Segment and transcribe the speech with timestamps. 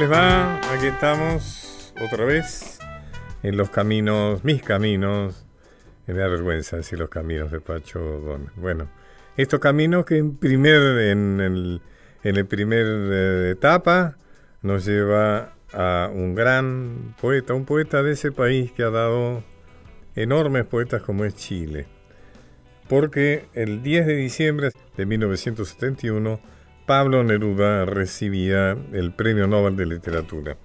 [0.00, 0.58] les va?
[0.72, 2.78] Aquí estamos otra vez
[3.42, 5.44] en los caminos, mis caminos.
[6.06, 8.50] Me da vergüenza decir los caminos de Pacho Don.
[8.56, 8.88] Bueno,
[9.36, 11.82] estos caminos que en primer, en el,
[12.22, 14.16] en el primer eh, etapa
[14.62, 19.44] nos lleva a un gran poeta, un poeta de ese país que ha dado
[20.16, 21.88] enormes poetas como es Chile.
[22.88, 26.40] Porque el 10 de diciembre de 1971
[26.90, 30.56] Pablo Neruda recibía el Premio Nobel de Literatura.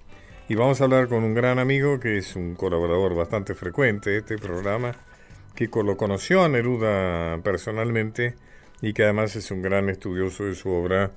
[0.48, 4.18] Y vamos a hablar con un gran amigo que es un colaborador bastante frecuente de
[4.18, 4.90] este programa,
[5.54, 8.34] que lo conoció a Neruda personalmente
[8.82, 11.12] y que además es un gran estudioso de su obra,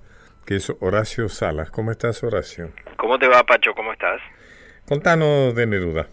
[0.46, 1.72] que es Horacio Salas.
[1.72, 2.70] ¿Cómo estás, Horacio?
[2.96, 3.74] ¿Cómo te va, Pacho?
[3.74, 4.22] ¿Cómo estás?
[4.88, 6.08] Contanos de Neruda.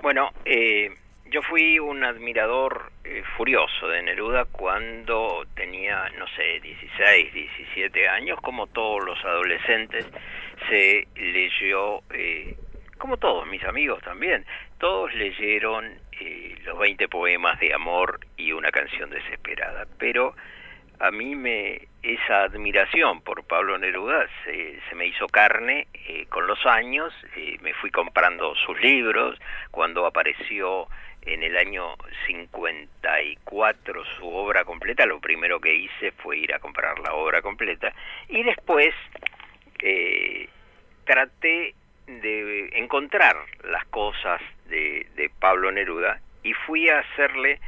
[0.00, 0.94] Bueno, eh,
[1.32, 8.40] yo fui un admirador eh, furioso de Neruda cuando tenía, no sé, 16, 17 años,
[8.40, 10.10] como todos los adolescentes,
[10.68, 12.56] se leyó, eh,
[12.98, 14.44] como todos mis amigos también,
[14.78, 20.34] todos leyeron eh, los 20 poemas de amor y una canción desesperada, pero
[20.98, 25.86] a mí me esa admiración por Pablo Neruda se, se me hizo carne
[26.28, 27.12] con los años,
[27.60, 29.38] me fui comprando sus libros,
[29.70, 30.88] cuando apareció
[31.26, 31.94] en el año
[32.26, 37.92] 54 su obra completa, lo primero que hice fue ir a comprar la obra completa
[38.28, 38.94] y después
[39.82, 40.48] eh,
[41.04, 41.74] traté
[42.06, 45.06] de encontrar las cosas de,
[45.40, 47.60] Pablo Neruda y fui a hacerle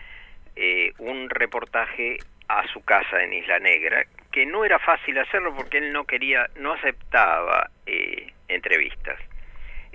[0.56, 5.78] eh, un reportaje a su casa en Isla Negra, que no era fácil hacerlo porque
[5.78, 9.20] él no quería, no aceptaba eh, entrevistas.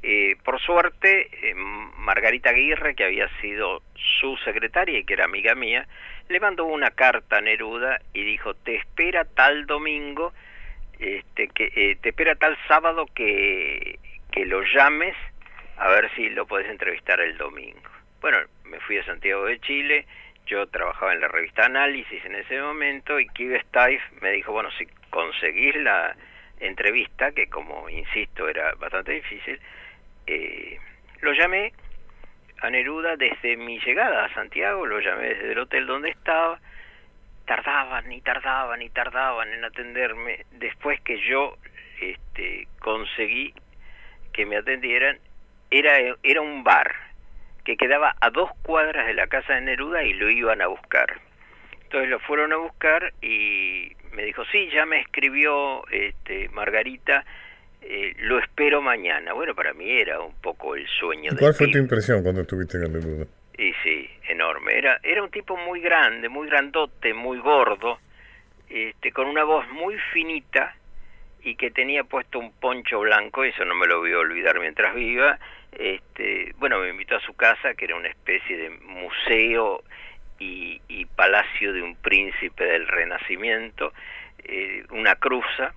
[0.06, 5.56] Eh, por suerte, eh, Margarita Aguirre, que había sido su secretaria y que era amiga
[5.56, 5.88] mía,
[6.28, 10.34] le mandó una carta a Neruda y dijo, te espera tal domingo,
[11.00, 13.98] este, que eh, te espera tal sábado que,
[14.30, 15.16] que lo llames
[15.78, 17.90] a ver si lo puedes entrevistar el domingo.
[18.20, 20.06] Bueno, me fui a Santiago de Chile,
[20.48, 24.70] yo trabajaba en la revista Análisis en ese momento y Kive Stife me dijo, bueno,
[24.72, 26.14] si conseguís la
[26.60, 29.60] entrevista, que como insisto era bastante difícil,
[30.28, 30.78] eh,
[31.22, 31.74] lo llamé
[32.62, 36.60] a Neruda desde mi llegada a Santiago, lo llamé desde el hotel donde estaba,
[37.46, 41.58] tardaban y tardaban y tardaban en atenderme, después que yo
[42.00, 43.54] este, conseguí
[44.32, 45.20] que me atendieran,
[45.70, 46.94] era, era un bar
[47.66, 51.22] que quedaba a dos cuadras de la casa de Neruda y lo iban a buscar.
[51.84, 57.26] Entonces lo fueron a buscar y me dijo, sí, ya me escribió este, Margarita
[57.86, 59.34] eh, lo espero mañana.
[59.34, 61.32] Bueno, para mí era un poco el sueño.
[61.34, 63.26] ¿Y ¿Cuál fue tu impresión cuando estuviste en Neruda?
[63.58, 64.78] Y sí, enorme.
[64.78, 68.00] Era, era un tipo muy grande, muy grandote, muy gordo,
[68.70, 70.76] este, con una voz muy finita
[71.44, 74.96] y que tenía puesto un poncho blanco, eso no me lo voy a olvidar mientras
[74.96, 75.38] viva.
[75.74, 79.84] Este, bueno, me invitó a su casa, que era una especie de museo
[80.40, 83.92] y, y palacio de un príncipe del Renacimiento,
[84.44, 85.74] eh, una cruza,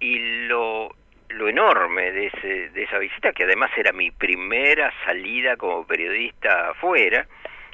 [0.00, 0.94] y lo,
[1.30, 6.70] lo enorme de, ese, de esa visita, que además era mi primera salida como periodista
[6.70, 7.26] afuera,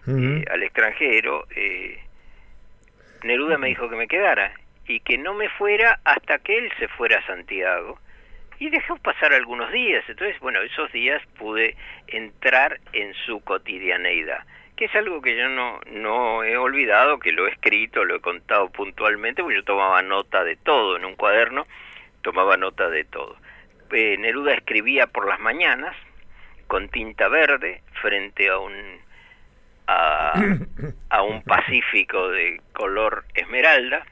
[0.07, 1.99] eh, al extranjero, eh,
[3.23, 4.53] Neruda me dijo que me quedara
[4.87, 7.99] y que no me fuera hasta que él se fuera a Santiago.
[8.59, 11.77] Y dejó pasar algunos días, entonces, bueno, esos días pude
[12.07, 14.45] entrar en su cotidianeidad,
[14.77, 18.21] que es algo que yo no, no he olvidado, que lo he escrito, lo he
[18.21, 21.67] contado puntualmente, porque yo tomaba nota de todo en un cuaderno,
[22.23, 23.37] tomaba nota de todo.
[23.95, 25.95] Eh, Neruda escribía por las mañanas
[26.67, 28.75] con tinta verde frente a un
[29.87, 34.05] a, un pacífico de color esmeralda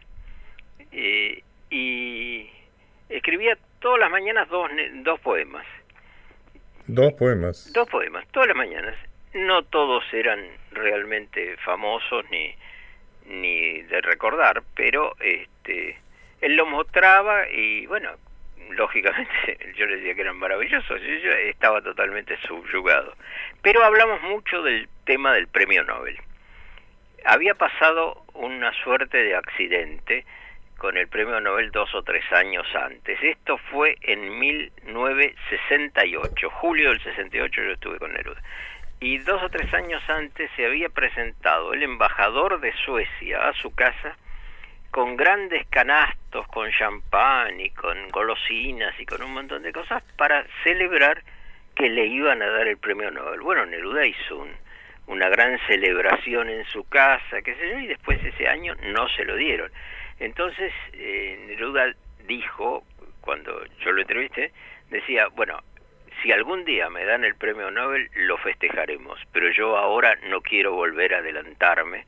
[0.92, 2.48] eh, y
[3.08, 4.70] escribía todas las mañanas dos,
[5.02, 5.66] dos poemas.
[6.86, 7.72] Dos poemas.
[7.72, 8.94] Dos poemas, todas las mañanas.
[9.34, 12.54] No todos eran realmente famosos ni,
[13.26, 15.98] ni de recordar, pero este
[16.40, 18.10] él lo mostraba y bueno,
[18.76, 23.16] lógicamente yo le decía que eran maravillosos, yo estaba totalmente subyugado.
[23.62, 26.16] Pero hablamos mucho del tema del premio Nobel.
[27.24, 30.26] Había pasado una suerte de accidente
[30.78, 33.22] con el premio Nobel dos o tres años antes.
[33.22, 38.42] Esto fue en 1968, julio del 68 yo estuve con Neruda.
[38.98, 43.72] Y dos o tres años antes se había presentado el embajador de Suecia a su
[43.74, 44.16] casa
[44.92, 50.44] con grandes canastos, con champán y con golosinas y con un montón de cosas para
[50.62, 51.22] celebrar
[51.74, 53.40] que le iban a dar el premio Nobel.
[53.40, 54.46] Bueno, Neruda hizo
[55.06, 59.24] una gran celebración en su casa, qué sé yo, y después ese año no se
[59.24, 59.72] lo dieron.
[60.20, 61.94] Entonces, eh, Neruda
[62.26, 62.84] dijo,
[63.22, 64.52] cuando yo lo entrevisté,
[64.90, 65.58] decía, bueno,
[66.22, 70.74] si algún día me dan el premio Nobel, lo festejaremos, pero yo ahora no quiero
[70.74, 72.04] volver a adelantarme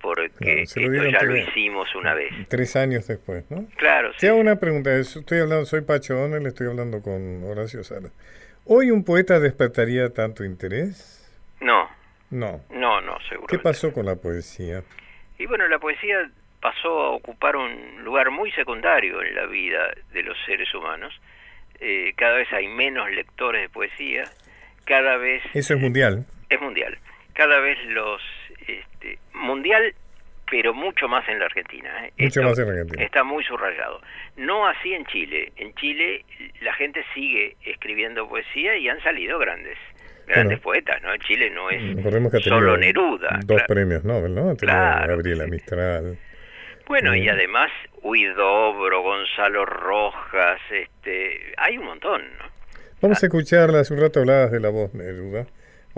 [0.00, 2.32] porque esto ya lo hicimos una vez.
[2.48, 3.66] Tres años después, ¿no?
[3.76, 4.12] Claro.
[4.18, 4.94] Te hago una pregunta.
[4.96, 8.10] Estoy hablando, soy Pacho Donel, estoy hablando con Horacio Sala.
[8.64, 11.24] ¿Hoy un poeta despertaría tanto interés?
[11.60, 11.88] No.
[12.30, 12.60] No.
[12.70, 13.46] No, no, seguro.
[13.48, 14.82] ¿Qué pasó con la poesía?
[15.38, 16.30] Y bueno, la poesía
[16.60, 21.14] pasó a ocupar un lugar muy secundario en la vida de los seres humanos.
[21.80, 24.24] Eh, cada vez hay menos lectores de poesía,
[24.84, 25.42] cada vez...
[25.54, 26.26] Eso es mundial.
[26.50, 26.98] Es mundial.
[27.34, 28.20] Cada vez los...
[28.68, 29.94] Este, mundial,
[30.50, 31.88] pero mucho más en la Argentina.
[32.04, 32.12] ¿eh?
[32.18, 33.04] Mucho más en la Argentina.
[33.04, 34.00] Está muy subrayado.
[34.36, 35.52] No así en Chile.
[35.56, 36.24] En Chile
[36.60, 39.76] la gente sigue escribiendo poesía y han salido grandes
[40.26, 41.16] grandes poetas, ¿no?
[41.26, 41.80] Chile no es
[42.44, 43.40] solo Neruda.
[43.46, 44.54] Dos premios Nobel, ¿no?
[44.56, 45.08] Claro.
[45.08, 46.18] Gabriela Mistral.
[46.86, 47.70] Bueno, y además
[48.02, 52.44] Huidobro, Gonzalo Rojas, este, hay un montón, ¿no?
[53.00, 55.46] Vamos a escuchar, hace un rato hablabas de la voz Neruda.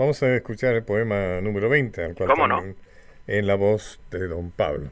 [0.01, 2.63] Vamos a escuchar el poema número 20, al cual ¿Cómo no?
[3.27, 4.89] en la voz de don Pablo.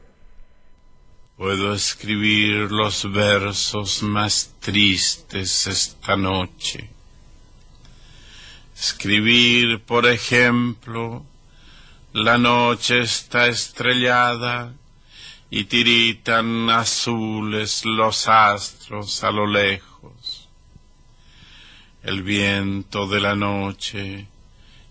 [1.36, 6.90] Puedo escribir los versos más tristes esta noche
[8.72, 11.24] Escribir, por ejemplo,
[12.12, 14.72] la noche está estrellada
[15.50, 20.48] y tiritan azules los astros a lo lejos.
[22.04, 24.28] El viento de la noche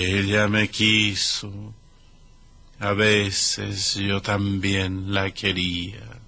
[0.00, 1.74] Ella me quiso,
[2.78, 6.20] a veces yo también la quería.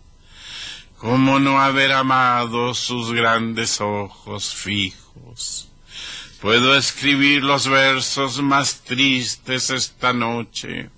[0.99, 5.69] ¿Cómo no haber amado sus grandes ojos fijos?
[6.41, 10.91] Puedo escribir los versos más tristes esta noche.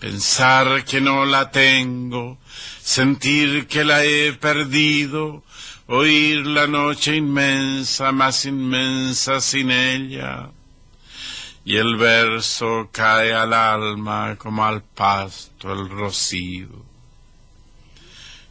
[0.00, 2.38] Pensar que no la tengo,
[2.82, 5.44] sentir que la he perdido,
[5.86, 10.50] oír la noche inmensa, más inmensa sin ella.
[11.68, 16.68] Y el verso cae al alma como al pasto el rocío.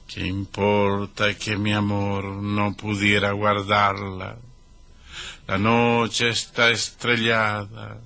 [0.08, 4.36] ¿Qué importa que mi amor no pudiera guardarla?
[5.48, 7.98] La noche está estrellada.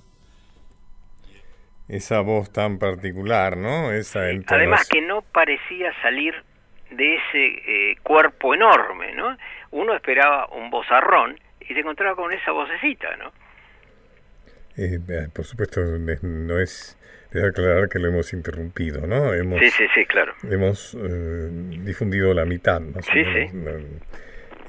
[1.90, 3.92] Esa voz tan particular, ¿no?
[3.92, 6.34] Esa Además que no parecía salir
[6.90, 9.36] de ese eh, cuerpo enorme, ¿no?
[9.72, 13.34] Uno esperaba un vozarrón y se encontraba con esa vocecita, ¿no?
[14.78, 16.98] Eh, eh, por supuesto, no es
[17.32, 19.34] de aclarar que lo hemos interrumpido, ¿no?
[19.34, 20.34] Hemos, sí, sí, sí, claro.
[20.50, 20.98] Hemos
[21.84, 23.02] difundido la mitad, ¿no?
[23.02, 23.50] Sí, sí.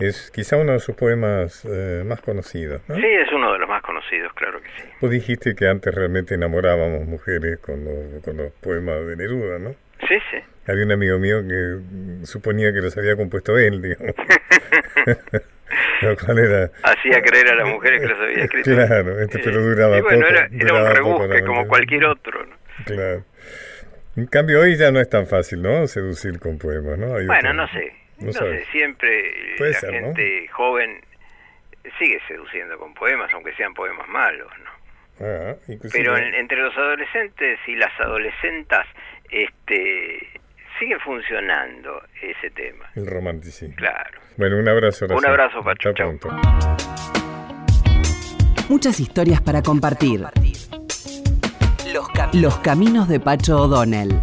[0.00, 2.96] Es quizá uno de sus poemas eh, más conocidos, ¿no?
[2.96, 4.88] Sí, es uno de los más conocidos, claro que sí.
[5.00, 9.74] Vos dijiste que antes realmente enamorábamos mujeres con los, con los poemas de Neruda, ¿no?
[10.08, 10.38] Sí, sí.
[10.66, 14.14] Había un amigo mío que suponía que los había compuesto él, digamos.
[16.00, 16.70] era...
[16.82, 18.70] Hacía creer a las mujeres que los había escrito.
[18.70, 20.30] Claro, este, pero duraba y bueno, poco.
[20.30, 22.56] Era, era un rebusque como cualquier otro, ¿no?
[22.84, 23.24] Claro.
[24.16, 25.86] En cambio, hoy ya no es tan fácil, ¿no?
[25.86, 27.08] Seducir con poemas, ¿no?
[27.08, 27.94] bueno, no sé.
[28.18, 31.00] No, sé, siempre la gente joven
[31.98, 34.70] sigue seduciendo con poemas, aunque sean poemas malos, ¿no?
[35.26, 35.54] Ah,
[35.92, 38.86] Pero entre los adolescentes y las adolescentas,
[39.30, 40.28] este,
[40.78, 42.86] sigue funcionando ese tema.
[42.94, 43.74] El romanticismo.
[43.76, 44.20] Claro.
[44.36, 45.06] Bueno, un abrazo.
[45.06, 45.92] Un abrazo, Pacho.
[48.68, 50.20] Muchas historias para compartir.
[51.92, 54.20] Los, Los caminos de Pacho O'Donnell.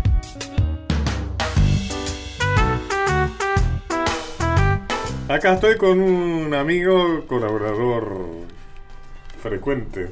[5.29, 8.47] Acá estoy con un amigo, colaborador
[9.39, 10.09] frecuente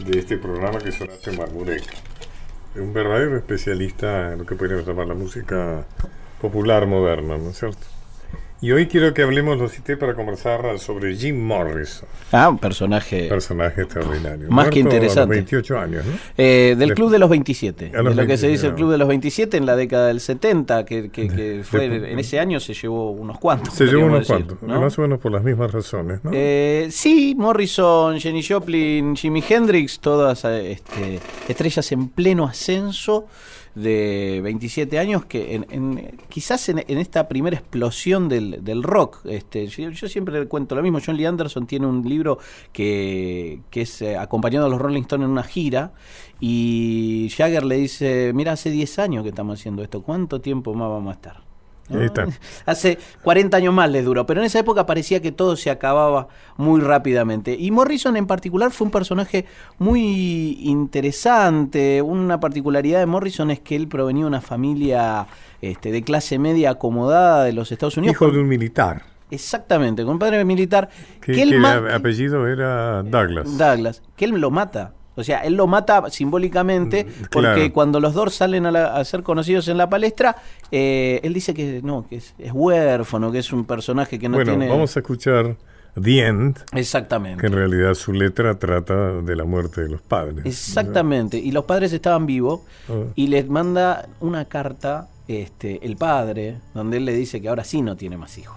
[0.00, 2.07] de este programa que es Horacio Marmurek.
[2.76, 5.84] Un verdadero especialista en lo que podríamos llamar la música
[6.40, 7.86] popular moderna, ¿no es cierto?
[8.60, 12.08] Y hoy quiero que hablemos, lo cité para conversar sobre Jim Morrison.
[12.32, 13.28] Ah, un personaje.
[13.28, 14.48] Personaje extraordinario.
[14.50, 15.20] Más que interesante.
[15.20, 16.12] A los 28 años, ¿no?
[16.36, 17.90] Eh, del Club de los 27.
[17.90, 20.84] de lo que se dice el Club de los 27 en la década del 70,
[20.84, 23.74] que, que, fue en ese año se llevó unos cuantos.
[23.74, 26.32] Se llevó unos cuantos, más o menos por las mismas razones, ¿no?
[26.34, 33.28] Eh, sí, Morrison, Jenny Joplin, Jimi Hendrix, todas este, estrellas en pleno ascenso
[33.78, 39.24] de 27 años que en, quizás en, esta primera explosión del, del, rock.
[39.24, 40.98] Este, yo, siempre cuento lo mismo.
[41.04, 42.38] John Lee Anderson tiene un libro
[42.72, 45.92] que, que es eh, acompañado a los Rolling Stones en una gira
[46.40, 50.88] y Jagger le dice, mira, hace 10 años que estamos haciendo esto, ¿cuánto tiempo más
[50.88, 51.47] vamos a estar?
[52.66, 56.28] Hace 40 años más les duró, pero en esa época parecía que todo se acababa
[56.56, 57.56] muy rápidamente.
[57.58, 59.46] Y Morrison en particular fue un personaje
[59.78, 62.02] muy interesante.
[62.02, 65.26] Una particularidad de Morrison es que él provenía de una familia
[65.60, 68.14] este, de clase media acomodada de los Estados Unidos.
[68.14, 69.02] Hijo de un militar.
[69.30, 70.88] Exactamente, con un padre militar.
[71.20, 73.58] Que, el apellido era Douglas.
[73.58, 74.94] Douglas, que él lo mata.
[75.18, 79.68] O sea, él lo mata simbólicamente mm, porque cuando los dos salen a, ser conocidos
[79.68, 80.36] en la palestra,
[80.70, 84.52] eh, él dice que no, que es, huérfano, que es un personaje que no bueno,
[84.52, 84.68] tiene...
[84.68, 85.56] vamos a escuchar
[86.00, 86.58] The End.
[86.72, 87.40] Exactamente.
[87.40, 90.46] Que en realidad su letra trata de la muerte de los padres.
[90.46, 91.36] Exactamente.
[91.36, 93.04] Y los padres estaban vivos ah.
[93.16, 97.82] y les manda una carta este, el padre, donde él le dice que ahora sí
[97.82, 98.56] no tiene más hijos.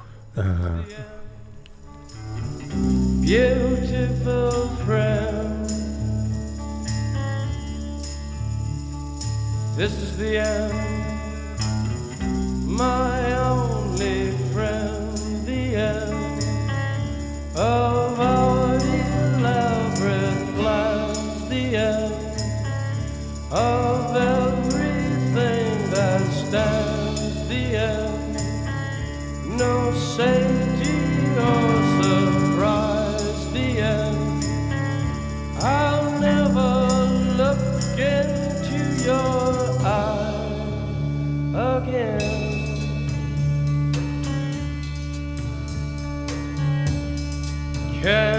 [3.21, 5.90] Beautiful friend.
[9.73, 10.73] This is the end,
[12.67, 16.43] my only friend, the end
[17.55, 22.13] of our elaborate plans, the end
[23.49, 28.37] of everything that stands, the end,
[29.57, 30.99] no safety
[31.39, 31.70] or
[48.01, 48.30] care.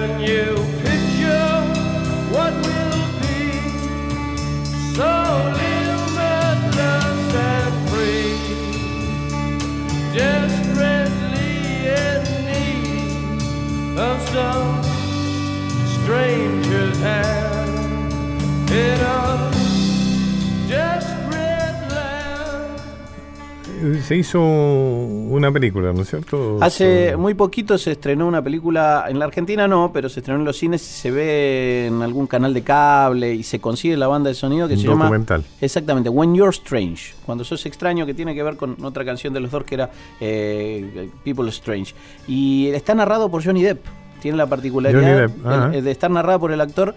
[24.02, 26.58] Se hizo una película, ¿no es cierto?
[26.60, 30.44] Hace muy poquito se estrenó una película, en la Argentina no, pero se estrenó en
[30.44, 34.34] los cines, se ve en algún canal de cable y se consigue la banda de
[34.34, 35.42] sonido que se documental.
[35.42, 35.54] llama...
[35.60, 39.40] Exactamente, When You're Strange, cuando sos extraño, que tiene que ver con otra canción de
[39.40, 39.90] los dos que era
[40.20, 41.94] eh, People Strange.
[42.26, 43.84] Y está narrado por Johnny Depp,
[44.20, 46.94] tiene la particularidad de estar narrado por el actor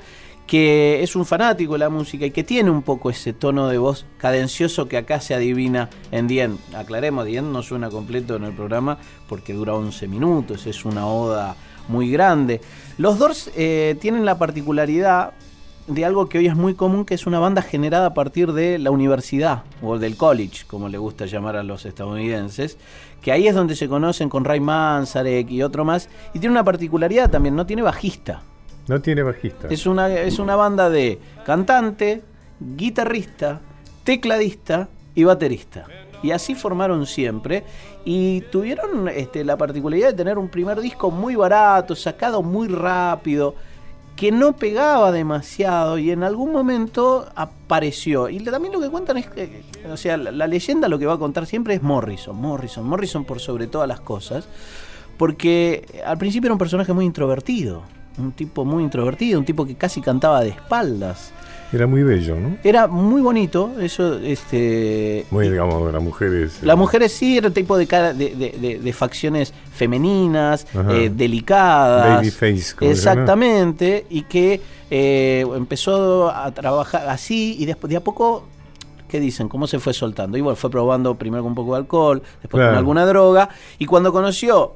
[0.48, 3.78] que es un fanático de la música y que tiene un poco ese tono de
[3.78, 6.58] voz cadencioso que acá se adivina en Dien.
[6.76, 8.98] Aclaremos, Dien no suena completo en el programa
[9.28, 11.56] porque dura 11 minutos, es una oda
[11.88, 12.62] muy grande.
[12.98, 15.34] Los Doors eh, tienen la particularidad
[15.88, 18.80] de algo que hoy es muy común, que es una banda generada a partir de
[18.80, 22.78] la universidad o del college, como le gusta llamar a los estadounidenses,
[23.22, 26.64] que ahí es donde se conocen con Ray Manzarek y otro más, y tiene una
[26.64, 28.42] particularidad también, no tiene bajista.
[28.88, 29.68] No tiene bajista.
[29.70, 32.22] Es una, es una banda de cantante,
[32.60, 33.62] guitarrista,
[34.04, 35.86] tecladista y baterista.
[36.22, 37.64] Y así formaron siempre.
[38.04, 43.56] Y tuvieron este, la particularidad de tener un primer disco muy barato, sacado muy rápido,
[44.16, 48.30] que no pegaba demasiado y en algún momento apareció.
[48.30, 51.14] Y también lo que cuentan es que, o sea, la, la leyenda lo que va
[51.14, 54.48] a contar siempre es Morrison, Morrison, Morrison por sobre todas las cosas.
[55.18, 57.84] Porque al principio era un personaje muy introvertido
[58.18, 61.32] un tipo muy introvertido, un tipo que casi cantaba de espaldas.
[61.74, 62.58] Era muy bello, ¿no?
[62.64, 65.26] Era muy bonito, eso, este...
[65.32, 66.60] Muy, digamos, las mujeres...
[66.62, 72.18] Las mujeres sí, era un tipo de, cara, de, facciones femeninas, eh, delicadas.
[72.18, 72.76] Babyface.
[72.82, 78.46] Exactamente, y que eh, empezó a trabajar así y después de a poco
[79.10, 79.50] ¿qué dicen?
[79.50, 80.38] ¿Cómo se fue soltando?
[80.38, 83.86] Y bueno, fue probando primero con un poco de alcohol, después con alguna droga, y
[83.86, 84.76] cuando conoció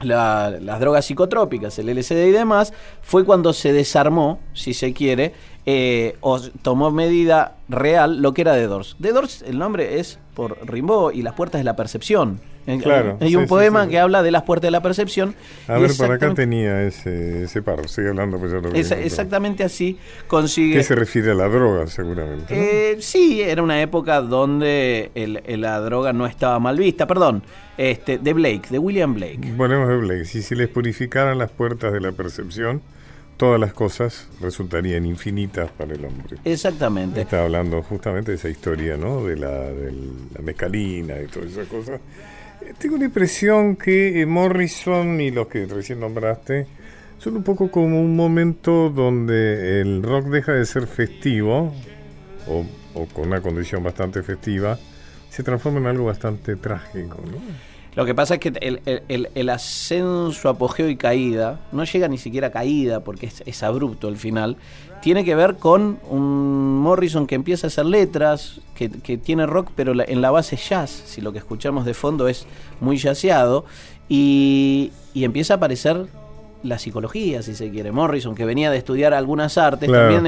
[0.00, 2.72] las drogas psicotrópicas, el LSD y demás,
[3.02, 5.34] fue cuando se desarmó, si se quiere,
[5.64, 8.96] eh, o tomó medida real lo que era The Doors.
[9.00, 12.40] The Doors, el nombre es por Rimbaud y las puertas de la percepción.
[12.82, 15.34] Claro, Hay un poema que habla de las puertas de la percepción.
[15.68, 18.38] A ver, por acá tenía ese, ese paro, sigue hablando.
[18.38, 20.76] Pues ya lo exactamente así consigue...
[20.76, 22.92] ¿Qué se refiere a la droga, seguramente?
[22.92, 25.10] Eh, sí, era una época donde
[25.46, 27.06] la droga no estaba mal vista.
[27.06, 27.44] Perdón,
[27.76, 29.40] este, de Blake, de William Blake.
[29.56, 30.24] Ponemos de Blake.
[30.24, 32.82] Si se les purificaran las puertas de la percepción,
[33.36, 36.38] todas las cosas resultarían infinitas para el hombre.
[36.44, 37.20] Exactamente.
[37.20, 39.24] Está hablando justamente de esa historia, ¿no?
[39.24, 39.92] De la, de
[40.34, 42.00] la mescalina y todas esas cosas.
[42.78, 46.66] Tengo la impresión que eh, Morrison y los que recién nombraste
[47.18, 51.72] son un poco como un momento donde el rock deja de ser festivo
[52.46, 54.78] o con una condición bastante festiva,
[55.28, 57.75] se transforma en algo bastante trágico, ¿no?
[57.96, 58.52] Lo que pasa es que
[59.34, 64.18] el, ascenso, apogeo y caída, no llega ni siquiera a caída porque es, abrupto el
[64.18, 64.58] final,
[65.00, 69.94] tiene que ver con un Morrison que empieza a hacer letras, que, tiene rock, pero
[69.98, 72.46] en la base jazz, si lo que escuchamos de fondo es
[72.80, 73.64] muy jazzeado,
[74.10, 76.06] y, y empieza a aparecer
[76.68, 77.92] la psicología, si se quiere.
[77.92, 80.26] Morrison, que venía de estudiar algunas artes, también.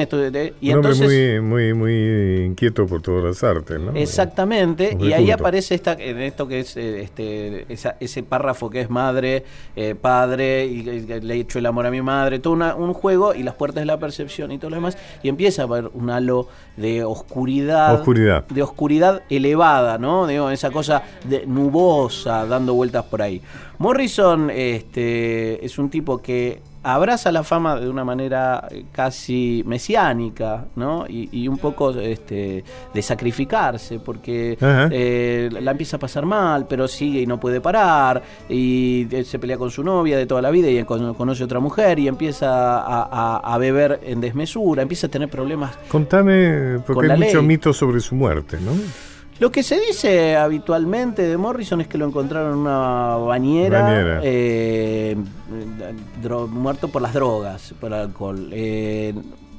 [0.61, 3.93] Y entonces, muy, muy, muy inquieto por todas las artes, ¿no?
[3.93, 7.67] Exactamente, y ahí aparece esta, en esto que es eh, este,
[8.01, 9.45] ese párrafo que es madre,
[9.77, 13.43] eh, padre, y, le he hecho el amor a mi madre, todo un juego y
[13.43, 16.49] las puertas de la percepción y todo lo demás, y empieza a haber un halo
[16.77, 18.47] de oscuridad, oscuridad.
[18.47, 20.27] de oscuridad elevada, ¿no?
[20.27, 23.43] Digo, esa cosa de nubosa dando vueltas por ahí.
[23.79, 30.67] Morrison este, es un tipo que abraza la fama de una manera eh, casi mesiánica,
[30.77, 31.05] ¿no?
[31.09, 37.21] Y, un poco este, de sacrificarse, porque eh, la empieza a pasar mal, pero sigue
[37.21, 40.69] y no puede parar, y eh, se pelea con su novia de toda la vida
[40.69, 45.77] y conoce otra mujer y empieza a, beber en desmesura, empieza a tener problemas.
[45.89, 48.73] Contame, porque hay mucho mito sobre su muerte, ¿no?
[49.39, 55.17] Lo que se dice habitualmente de Morrison es que lo encontraron en una bañera, eh,
[56.51, 58.51] muerto por las drogas, por el alcohol.
[58.53, 59.15] Eh,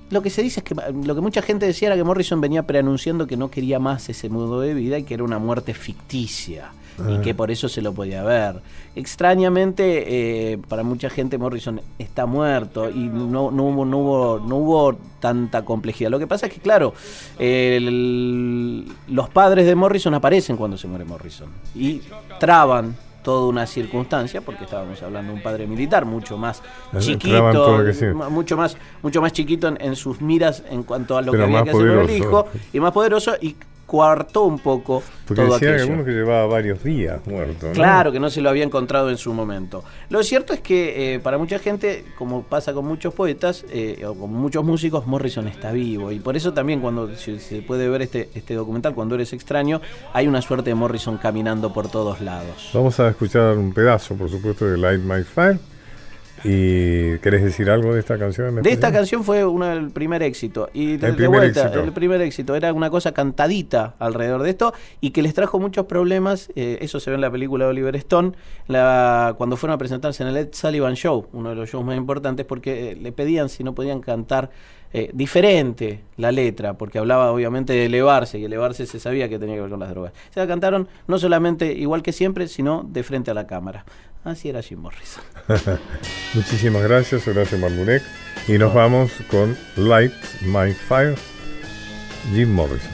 [0.10, 2.64] lo que se dice es que lo que mucha gente decía era que Morrison venía
[2.64, 6.72] preanunciando que no quería más ese modo de vida y que era una muerte ficticia
[7.08, 7.22] y ah.
[7.22, 8.62] que por eso se lo podía ver.
[8.96, 14.56] Extrañamente, eh, para mucha gente Morrison está muerto y no, no, hubo, no, hubo, no
[14.58, 16.10] hubo tanta complejidad.
[16.10, 16.94] Lo que pasa es que, claro,
[17.38, 22.02] los padres de Morrison aparecen cuando se muere Morrison y
[22.40, 26.62] traban toda una circunstancia, porque estábamos hablando de un padre militar mucho más
[27.00, 27.84] chiquito,
[28.30, 31.72] mucho más, mucho más chiquito en, sus miras en cuanto a lo que había que
[31.72, 33.56] hacer con el hijo, y más poderoso, y
[33.90, 36.06] cuartó un poco Porque todo decían aquello.
[36.06, 37.72] que llevaba varios días muerto.
[37.74, 39.84] Claro, que no se lo había encontrado en su momento.
[40.10, 44.14] Lo cierto es que eh, para mucha gente, como pasa con muchos poetas eh, o
[44.14, 46.12] con muchos músicos, Morrison está vivo.
[46.12, 49.82] Y por eso también cuando se, puede ver este, este documental, cuando eres extraño,
[50.14, 52.70] hay una suerte de Morrison caminando por todos lados.
[52.72, 55.60] Vamos a escuchar un pedazo, por supuesto, de Light My Fire.
[56.44, 58.62] ¿Y querés decir algo de esta canción?
[58.62, 60.70] De esta canción fue uno del primer éxito.
[60.74, 62.56] Y de, el vuelta, el primer éxito.
[62.56, 66.50] Era una cosa cantadita alrededor de esto y que les trajo muchos problemas.
[66.56, 68.34] Eh, eso se ve en la película de Oliver Stone,
[68.68, 71.98] la, cuando fueron a presentarse en el Ed Sullivan Show, uno de los shows más
[71.98, 74.50] importantes, porque eh, le pedían si no podían cantar
[74.92, 79.54] eh, diferente la letra, porque hablaba obviamente de elevarse, y elevarse se sabía que tenía
[79.54, 80.14] que ver con las drogas.
[80.32, 83.86] Se la cantaron no solamente igual que siempre, sino de frente a la cámara.
[84.24, 85.24] Así era Jim Morrison.
[86.34, 88.04] Muchísimas gracias, gracias Marmunek.
[88.48, 91.16] Y nos vamos con Light My Fire,
[92.34, 92.92] Jim Morrison.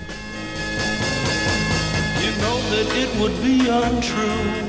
[2.22, 4.66] You know that it would be untrue.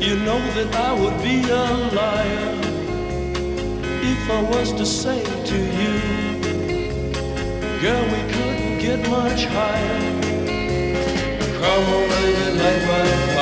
[0.00, 1.64] You know that I would be a
[1.94, 2.58] liar
[4.02, 6.00] if I was to say to you,
[7.80, 10.00] girl, we couldn't get much higher.
[11.60, 13.41] Come on, baby, light my fire.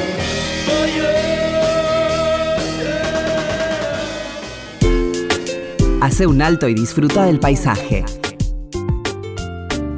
[6.01, 8.03] Hace un alto y disfruta del paisaje.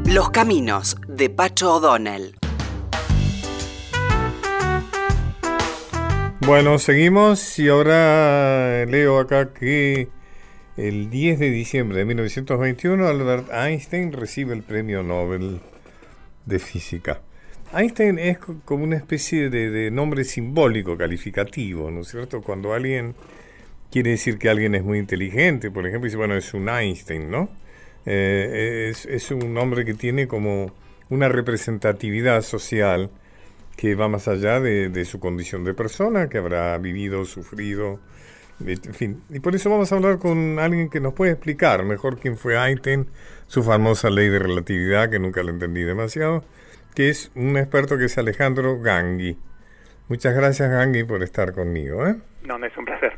[0.05, 2.35] Los caminos de Pacho O'Donnell.
[6.45, 10.09] Bueno, seguimos y ahora leo acá que
[10.75, 15.61] el 10 de diciembre de 1921, Albert Einstein recibe el premio Nobel
[16.45, 17.21] de Física.
[17.73, 22.41] Einstein es como una especie de, nombre simbólico, calificativo, ¿no es cierto?
[22.41, 23.15] Cuando alguien
[23.93, 27.47] quiere decir que alguien es muy inteligente, por ejemplo, dice, bueno, es un Einstein, ¿no?
[28.07, 30.73] Eh, es, un nombre que tiene como
[31.11, 33.11] una representatividad social
[33.77, 37.99] que va más allá de, de su condición de persona, que habrá vivido, sufrido,
[38.65, 42.17] en fin, y por eso vamos a hablar con alguien que nos puede explicar mejor
[42.17, 43.05] quién fue Einstein,
[43.45, 46.43] su famosa ley de relatividad, que nunca la entendí demasiado,
[46.95, 49.37] que es un experto que es Alejandro Gangui.
[50.09, 52.07] Muchas gracias, Gangui, por estar conmigo.
[52.07, 52.15] ¿eh?
[52.43, 53.13] No, no es un placer.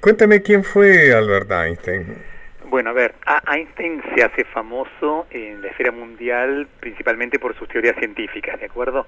[0.00, 2.32] Cuéntame quién fue Albert Einstein.
[2.72, 3.14] Bueno, a ver,
[3.52, 9.06] Einstein se hace famoso en la esfera mundial principalmente por sus teorías científicas, ¿de acuerdo?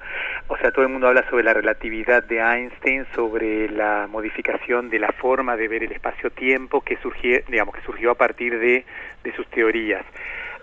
[0.48, 4.98] O sea, todo el mundo habla sobre la relatividad de Einstein, sobre la modificación de
[4.98, 8.84] la forma de ver el espacio-tiempo que surgió, digamos, que surgió a partir de,
[9.22, 10.04] de sus teorías.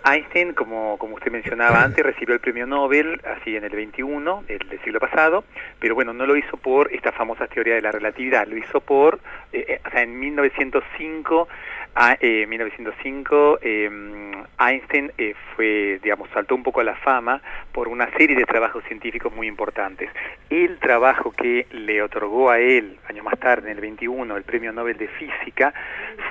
[0.04, 4.58] Einstein, como, como usted mencionaba antes, recibió el premio Nobel, así en el 21, el
[4.68, 5.44] del siglo pasado,
[5.78, 9.20] pero bueno, no lo hizo por esta famosa teoría de la relatividad, lo hizo por,
[9.52, 11.48] eh, eh, o sea, en 1905
[11.94, 17.88] Ah, eh, 1905 em, Einstein eh, fue, digamos, saltó un poco a la fama por
[17.88, 20.08] una serie de trabajos científicos muy importantes.
[20.48, 24.72] El trabajo que le otorgó a él, años más tarde, en el 21, el Premio
[24.72, 25.74] Nobel de Física,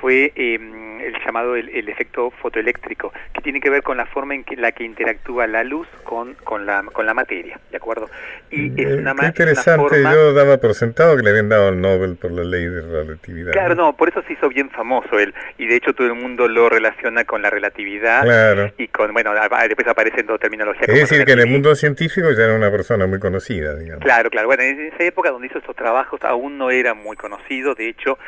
[0.00, 4.42] fue em, el llamado el, efecto fotoeléctrico, que tiene que ver con la forma en
[4.42, 8.08] que, la que interactúa la luz con, con, la, con la materia, ¿de acuerdo?
[8.50, 11.80] Y es eh, una, Qué interesante, yo daba por sentado que le habían dado el
[11.80, 13.52] Nobel por la ley de relatividad.
[13.52, 16.48] Claro, no, por eso se hizo bien famoso él y de hecho todo el mundo
[16.48, 20.84] lo relaciona con la relatividad y con, bueno, después aparece en toda terminología.
[20.88, 24.04] Es decir, que en el mundo científico ya era una persona muy conocida, digamos.
[24.04, 24.48] Claro, claro.
[24.48, 28.18] Bueno, en esa época donde hizo estos trabajos aún no era muy conocido, de hecho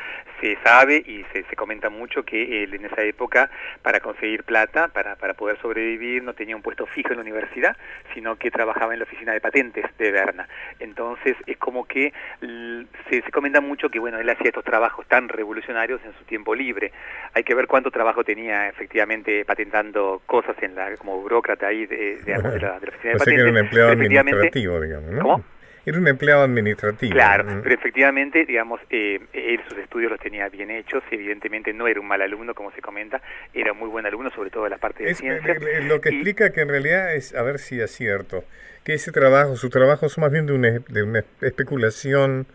[0.40, 3.50] se sabe y se, se comenta mucho que él en esa época
[3.82, 7.76] para conseguir plata, para, para poder sobrevivir, no tenía un puesto fijo en la universidad,
[8.14, 10.48] sino que trabajaba en la oficina de patentes de Berna.
[10.78, 15.28] Entonces es como que se, se comenta mucho que bueno, él hacía estos trabajos tan
[15.28, 16.92] revolucionarios en su tiempo libre.
[17.34, 22.16] Hay que ver cuánto trabajo tenía efectivamente patentando cosas en la como burócrata ahí de,
[22.18, 23.26] de, la, de la, oficina de patentes.
[23.26, 25.22] Que era un empleado administrativo, digamos, ¿no?
[25.22, 25.53] ¿Cómo?
[25.86, 27.12] Era un empleado administrativo.
[27.12, 32.00] Claro, pero efectivamente, digamos, eh, él sus estudios los tenía bien hechos, evidentemente no era
[32.00, 33.20] un mal alumno, como se comenta,
[33.52, 35.56] era muy buen alumno, sobre todo en la parte de ciencia.
[35.82, 38.44] Lo que explica que en realidad es, a ver si es cierto,
[38.82, 42.46] que ese trabajo, sus trabajos son más bien de una, de una especulación,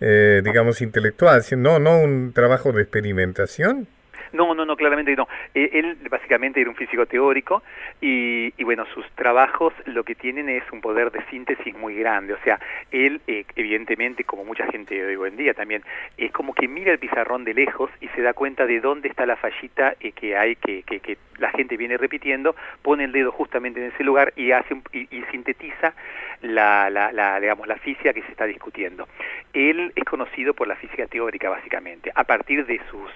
[0.00, 3.88] eh, digamos, intelectual, no, no un trabajo de experimentación.
[4.32, 5.28] No, no, no, claramente no.
[5.54, 7.62] Eh, él básicamente era un físico teórico
[8.00, 12.34] y, bueno, sus trabajos lo que tienen es un poder de síntesis muy grande.
[12.34, 12.60] O sea,
[12.90, 15.82] él, eh, evidentemente, como mucha gente hoy en día también,
[16.16, 19.26] es como que mira el pizarrón de lejos y se da cuenta de dónde está
[19.26, 23.78] la fallita eh, que hay, que, que, la gente viene repitiendo, pone el dedo justamente
[23.80, 25.94] en ese lugar y hace y, y, sintetiza
[26.42, 29.06] la, la, la, digamos, la física que se está discutiendo.
[29.52, 33.10] Él es conocido por la física teórica, básicamente, a partir de sus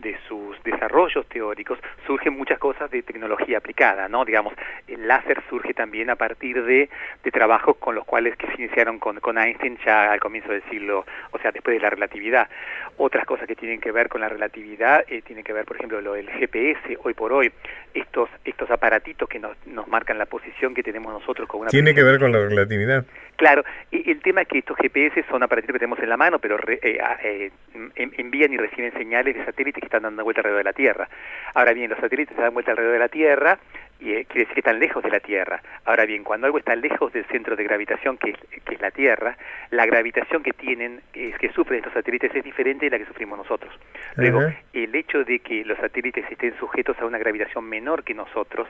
[0.00, 4.24] de sus desarrollos teóricos surgen muchas cosas de tecnología aplicada, ¿no?
[4.24, 4.54] Digamos,
[4.86, 6.88] el láser surge también a partir de,
[7.22, 10.62] de trabajos con los cuales que se iniciaron con, con Einstein ya al comienzo del
[10.70, 12.48] siglo, o sea, después de la relatividad.
[12.96, 16.00] Otras cosas que tienen que ver con la relatividad eh, tienen que ver, por ejemplo,
[16.00, 17.52] lo del GPS, hoy por hoy,
[17.94, 21.70] estos, estos aparatitos que nos, nos marcan la posición que tenemos nosotros con una...
[21.70, 23.04] Tiene que ver con la relatividad.
[23.38, 26.40] Claro, y el tema es que estos GPS son aparatitos que tenemos en la mano,
[26.40, 27.50] pero eh, eh,
[27.94, 31.08] envían y reciben señales de satélites que están dando vuelta alrededor de la Tierra.
[31.54, 33.60] Ahora bien, los satélites dan vuelta alrededor de la Tierra
[34.00, 35.62] y eh, quiere decir que están lejos de la Tierra.
[35.84, 38.90] Ahora bien, cuando algo está lejos del centro de gravitación, que es, que es la
[38.90, 39.36] Tierra,
[39.70, 43.38] la gravitación que tienen, que, que sufren estos satélites, es diferente de la que sufrimos
[43.38, 43.72] nosotros.
[44.16, 48.66] Luego, el hecho de que los satélites estén sujetos a una gravitación menor que nosotros,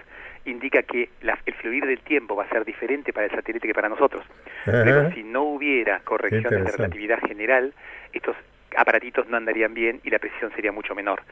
[0.51, 3.89] indica que el fluir del tiempo va a ser diferente para el satélite que para
[3.89, 4.25] nosotros.
[4.65, 7.73] Pero si no hubiera correcciones de relatividad general,
[8.13, 8.37] estos
[8.77, 11.23] aparatitos no andarían bien y la precisión sería mucho menor.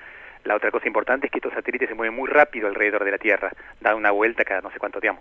[0.45, 3.19] La otra cosa importante es que estos satélites se mueven muy rápido alrededor de la
[3.19, 3.51] Tierra,
[3.81, 5.21] dan una vuelta cada no sé cuánto tiempo.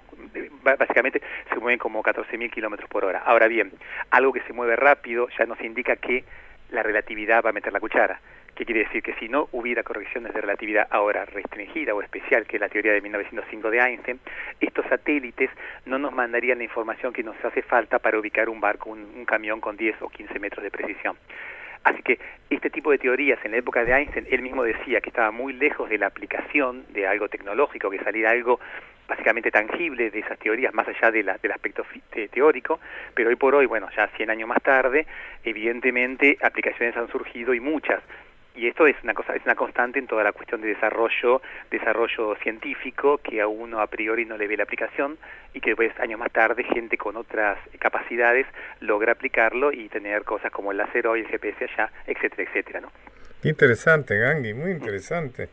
[0.63, 3.23] Básicamente se mueven como 14.000 kilómetros por hora.
[3.25, 3.71] Ahora bien,
[4.12, 6.23] algo que se mueve rápido ya nos indica que
[6.71, 8.19] la relatividad va a meter la cuchara.
[8.56, 9.04] ¿Qué quiere decir?
[9.04, 12.93] Que si no hubiera correcciones de relatividad ahora restringida o especial, que es la teoría
[12.93, 14.19] de 1905 de Einstein,
[14.62, 15.49] estos satélites
[15.86, 19.25] no nos mandarían la información que nos hace falta para ubicar un barco, un, un
[19.25, 21.17] camión con 10 o 15 metros de precisión.
[21.84, 22.17] Así que
[22.49, 25.54] este tipo de teorías en la época de Einstein, él mismo decía que estaba muy
[25.54, 28.60] lejos de la aplicación de algo tecnológico, que saliera algo
[29.07, 31.85] básicamente tangible de esas teorías, más allá de la, del aspecto
[32.31, 32.79] teórico,
[33.13, 35.05] pero hoy por hoy, bueno, ya 100 años más tarde,
[35.43, 38.01] evidentemente aplicaciones han surgido y muchas.
[38.55, 42.35] Y esto es una cosa es una constante en toda la cuestión de desarrollo desarrollo
[42.41, 45.17] científico que a uno a priori no le ve la aplicación
[45.53, 48.47] y que después años más tarde gente con otras capacidades
[48.79, 52.91] logra aplicarlo y tener cosas como el láser hoy el GPS allá etcétera etcétera no
[53.43, 55.49] interesante Gangi muy interesante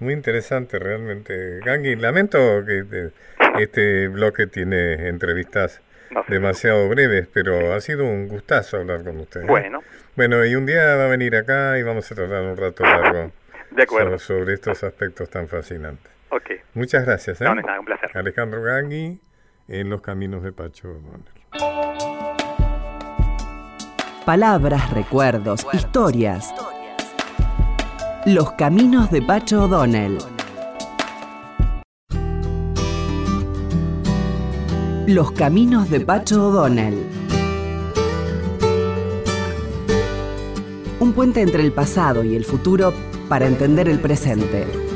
[0.00, 3.10] muy interesante realmente Gangi lamento que
[3.58, 5.80] este bloque tiene entrevistas
[6.28, 9.46] demasiado breves pero ha sido un gustazo hablar con usted ¿eh?
[9.46, 9.82] bueno
[10.18, 13.30] bueno, y un día va a venir acá y vamos a tratar un rato largo
[13.70, 14.18] de acuerdo.
[14.18, 16.10] Sobre, estos aspectos tan fascinantes.
[16.30, 16.54] Ok.
[16.74, 17.40] Muchas gracias.
[17.40, 17.44] ¿eh?
[17.44, 18.10] No, no, un placer.
[18.14, 19.20] Alejandro Gangui
[19.68, 21.00] en Los Caminos de Pacho
[24.26, 26.52] Palabras, recuerdos, historias.
[28.28, 30.18] Los Caminos de Pacho O'Donnell.
[35.06, 37.06] Los Caminos de Pacho O'Donnell.
[41.00, 42.92] Un puente entre el pasado y el futuro
[43.30, 44.87] para entender el presente.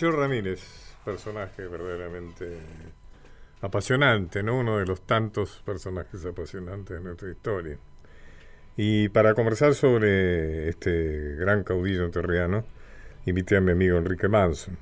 [0.00, 0.62] Pancho Ramírez,
[1.04, 2.56] personaje verdaderamente
[3.60, 4.58] apasionante, ¿no?
[4.58, 7.76] Uno de los tantos personajes apasionantes de nuestra historia.
[8.78, 12.64] Y para conversar sobre este gran caudillo terriano,
[13.26, 14.78] invité a mi amigo Enrique Manson.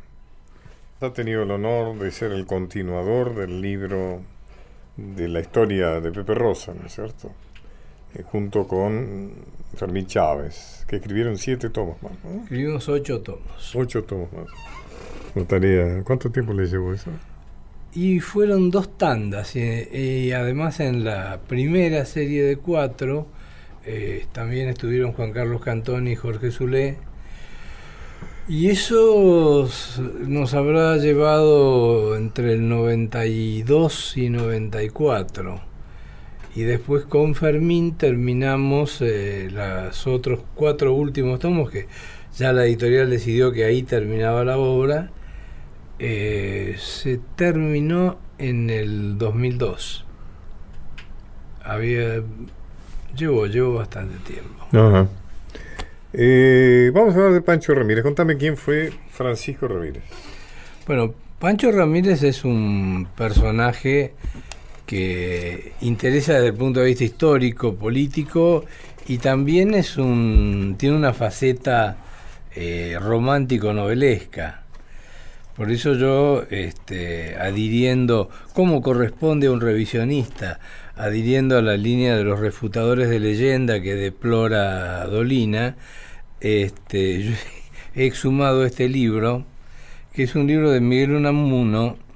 [1.00, 4.22] Ha tenido el honor de ser el continuador del libro
[4.96, 7.32] de la historia de Pepe Rosa, ¿no es cierto?
[8.14, 9.32] Eh, junto con
[9.74, 12.12] Fermín Chávez, que escribieron siete tomos más.
[12.44, 13.74] Escribimos ocho tomos.
[13.74, 14.46] Ocho tomos más.
[16.04, 17.10] ¿Cuánto tiempo le llevó eso?
[17.94, 23.26] Y fueron dos tandas, y, además en la primera serie de cuatro
[23.84, 26.98] eh, también estuvieron Juan Carlos Cantón y Jorge Zulé.
[28.46, 29.68] Y eso
[30.26, 35.60] nos habrá llevado entre el 92 y 94.
[36.54, 41.86] Y después con Fermín terminamos eh, los otros cuatro últimos tomos que
[42.36, 45.10] ya la editorial decidió que ahí terminaba la obra
[45.98, 50.04] eh, se terminó en el 2002.
[51.64, 52.22] Había.
[53.16, 55.08] Llevo, llevo bastante tiempo.
[56.12, 58.04] Eh, vamos a hablar de Pancho Ramírez.
[58.04, 60.04] Contame quién fue Francisco Ramírez.
[60.86, 64.14] Bueno, Pancho Ramírez es un personaje
[64.88, 68.64] que interesa desde el punto de vista histórico, político
[69.06, 71.98] y también es un tiene una faceta
[72.56, 74.62] eh, romántico novelesca.
[75.54, 80.58] Por eso yo, este, adhiriendo, como corresponde a un revisionista,
[80.96, 85.76] adhiriendo a la línea de los refutadores de leyenda que deplora Dolina,
[86.40, 87.34] este,
[87.94, 89.44] he exhumado este libro,
[90.14, 92.07] que es un libro de Miguel Unamuno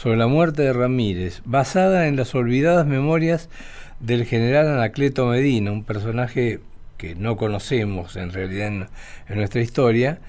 [0.00, 3.50] sobre la muerte de Ramírez, basada en las olvidadas memorias
[3.98, 6.60] del general Anacleto Medina, un personaje
[6.96, 8.88] que no conocemos en realidad en
[9.36, 10.20] nuestra historia,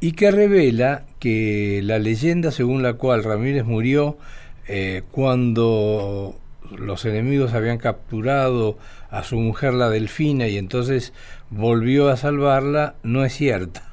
[0.00, 4.18] y que revela que la leyenda según la cual Ramírez murió
[4.66, 6.36] eh, cuando
[6.76, 8.78] los enemigos habían capturado
[9.10, 11.12] a su mujer la delfina y entonces
[11.50, 13.84] volvió a salvarla no es cierta.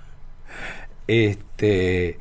[1.05, 2.17] Este,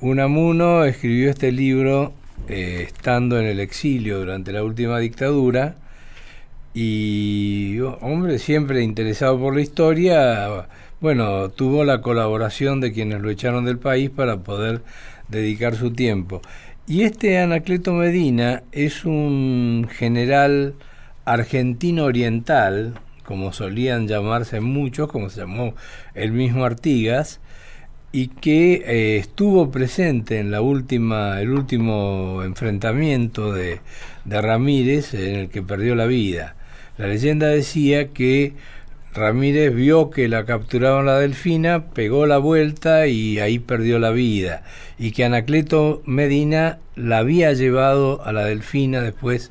[0.00, 2.14] Unamuno escribió este libro
[2.48, 5.76] eh, estando en el exilio durante la última dictadura
[6.74, 10.66] y, hombre, siempre interesado por la historia,
[11.00, 14.82] bueno, tuvo la colaboración de quienes lo echaron del país para poder
[15.28, 16.40] dedicar su tiempo.
[16.86, 20.74] Y este Anacleto Medina es un general
[21.24, 25.74] argentino oriental, como solían llamarse muchos, como se llamó
[26.14, 27.40] el mismo Artigas,
[28.12, 33.80] y que eh, estuvo presente en la última, el último enfrentamiento de,
[34.26, 36.54] Ramírez en el que perdió la vida.
[36.98, 38.52] La leyenda decía que
[39.14, 44.62] Ramírez vio que la capturaban la delfina, pegó la vuelta y ahí perdió la vida.
[44.98, 49.50] Y que Anacleto Medina la había llevado a la delfina después,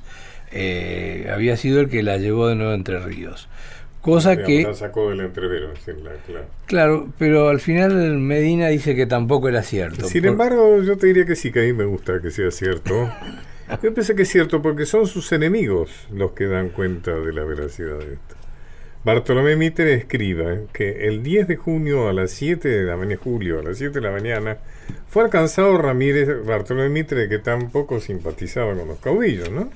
[0.52, 3.50] eh, había sido el que la llevó de nuevo Entre Ríos.
[4.02, 4.64] Cosa que...
[4.64, 6.46] La sacó del entrevero, claro.
[6.66, 10.08] claro, pero al final Medina dice que tampoco era cierto.
[10.08, 13.12] Sin embargo, yo te diría que sí, que a mí me gusta que sea cierto.
[13.82, 17.46] Yo pensé que es cierto porque son sus enemigos los que dan cuenta de la
[17.46, 18.36] veracidad de esto.
[19.06, 23.60] Bartolomé Mitre escribe que el 10 de junio a las 7 de la mañana, julio
[23.60, 24.58] a las 7 de la mañana,
[25.08, 29.72] fue alcanzado Ramírez, Bartolomé Mitre, que tampoco simpatizaba con los caudillos, ¿no?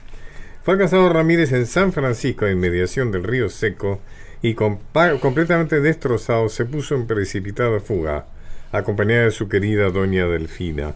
[0.66, 4.02] Fue alcanzado Ramírez en San Francisco, a inmediación del río Seco,
[4.42, 8.26] y completamente destrozado se puso en precipitada fuga,
[8.72, 10.96] acompañada de su querida doña Delfina,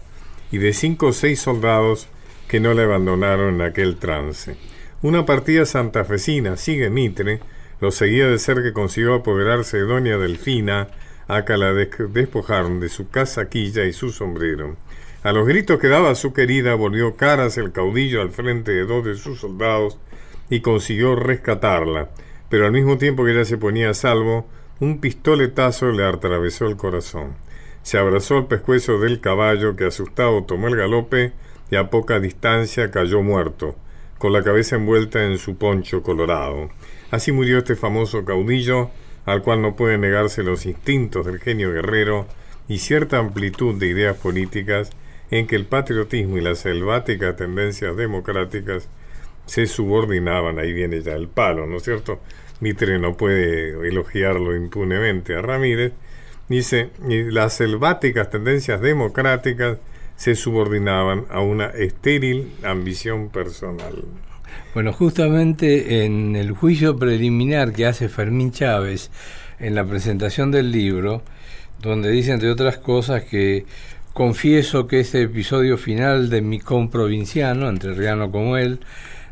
[0.50, 2.08] y de cinco o seis soldados
[2.48, 4.56] que no le abandonaron en aquel trance.
[5.02, 7.38] Una partida santafesina, sigue Mitre,
[7.80, 10.88] lo seguía de cerca que consiguió apoderarse de doña Delfina,
[11.28, 14.76] a que la despojaron de su casaquilla y su sombrero.
[15.22, 19.04] A los gritos que daba su querida volvió caras el caudillo al frente de dos
[19.04, 19.98] de sus soldados
[20.48, 22.08] y consiguió rescatarla,
[22.48, 24.48] pero al mismo tiempo que ella se ponía a salvo,
[24.80, 27.34] un pistoletazo le atravesó el corazón.
[27.82, 31.32] Se abrazó al pescuezo del caballo que asustado tomó el galope
[31.70, 33.76] y a poca distancia cayó muerto,
[34.16, 36.70] con la cabeza envuelta en su poncho colorado.
[37.10, 38.88] Así murió este famoso caudillo,
[39.26, 42.26] al cual no pueden negarse los instintos del genio guerrero
[42.68, 44.90] y cierta amplitud de ideas políticas
[45.30, 48.88] en que el patriotismo y las selváticas tendencias democráticas
[49.46, 52.20] se subordinaban, ahí viene ya el palo, ¿no es cierto?
[52.60, 55.92] Mitre no puede elogiarlo impunemente a Ramírez,
[56.48, 59.78] dice, las selváticas tendencias democráticas
[60.16, 64.04] se subordinaban a una estéril ambición personal.
[64.74, 69.10] Bueno, justamente en el juicio preliminar que hace Fermín Chávez
[69.58, 71.22] en la presentación del libro,
[71.80, 73.64] donde dice, entre otras cosas, que
[74.12, 78.80] confieso que este episodio final de mi comprovinciano, entre Riano como él,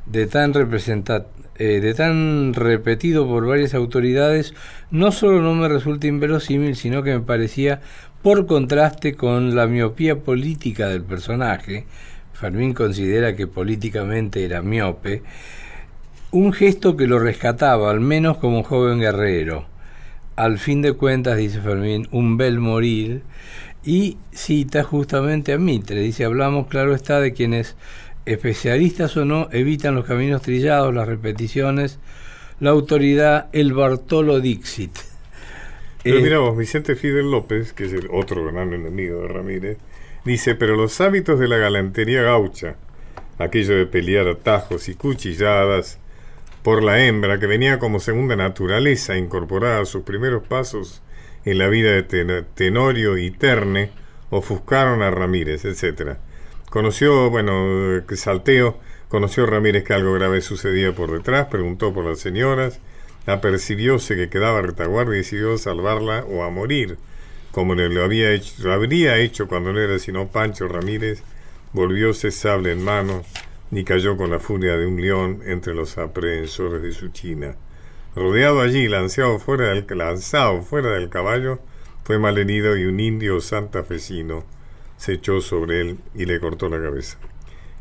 [0.06, 4.54] de tan eh, de tan repetido por varias autoridades,
[4.90, 7.80] no solo no me resulta inverosímil, sino que me parecía,
[8.22, 11.86] por contraste con la miopía política del personaje,
[12.32, 15.22] Fermín considera que políticamente era miope,
[16.30, 19.66] un gesto que lo rescataba, al menos como joven guerrero.
[20.36, 23.22] Al fin de cuentas, dice Fermín, un bel morir,
[23.88, 26.02] y cita justamente a Mitre.
[26.02, 27.74] Dice, hablamos, claro está, de quienes,
[28.26, 31.98] especialistas o no, evitan los caminos trillados, las repeticiones,
[32.60, 34.94] la autoridad, el Bartolo Dixit.
[36.02, 39.78] Pero eh, mira vos, Vicente Fidel López, que es el otro gran enemigo de Ramírez,
[40.22, 42.76] Dice, pero los hábitos de la galantería gaucha,
[43.38, 45.98] aquello de pelear atajos y cuchilladas
[46.62, 51.00] por la hembra que venía como segunda naturaleza incorporada a sus primeros pasos
[51.50, 53.90] en la vida de Tenorio y Terne,
[54.30, 56.16] ofuscaron a Ramírez, etc.
[56.70, 62.80] Conoció, bueno, Salteo, conoció Ramírez que algo grave sucedía por detrás, preguntó por las señoras,
[63.26, 66.98] apercibióse que quedaba retaguardia y decidió salvarla o a morir
[67.58, 71.22] como lo había hecho, habría hecho cuando no era sino Pancho Ramírez,
[71.72, 73.24] volvióse sable en mano
[73.70, 77.56] y cayó con la furia de un león entre los aprehensores de su china.
[78.18, 81.60] Rodeado allí, lanzado fuera del, lanzado fuera del caballo,
[82.02, 84.44] fue malherido y un indio santafesino
[84.96, 87.16] se echó sobre él y le cortó la cabeza.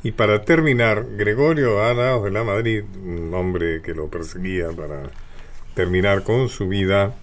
[0.03, 5.09] Y para terminar, Gregorio Araos de la Madrid, un hombre que lo perseguía para
[5.73, 7.15] terminar con su vida,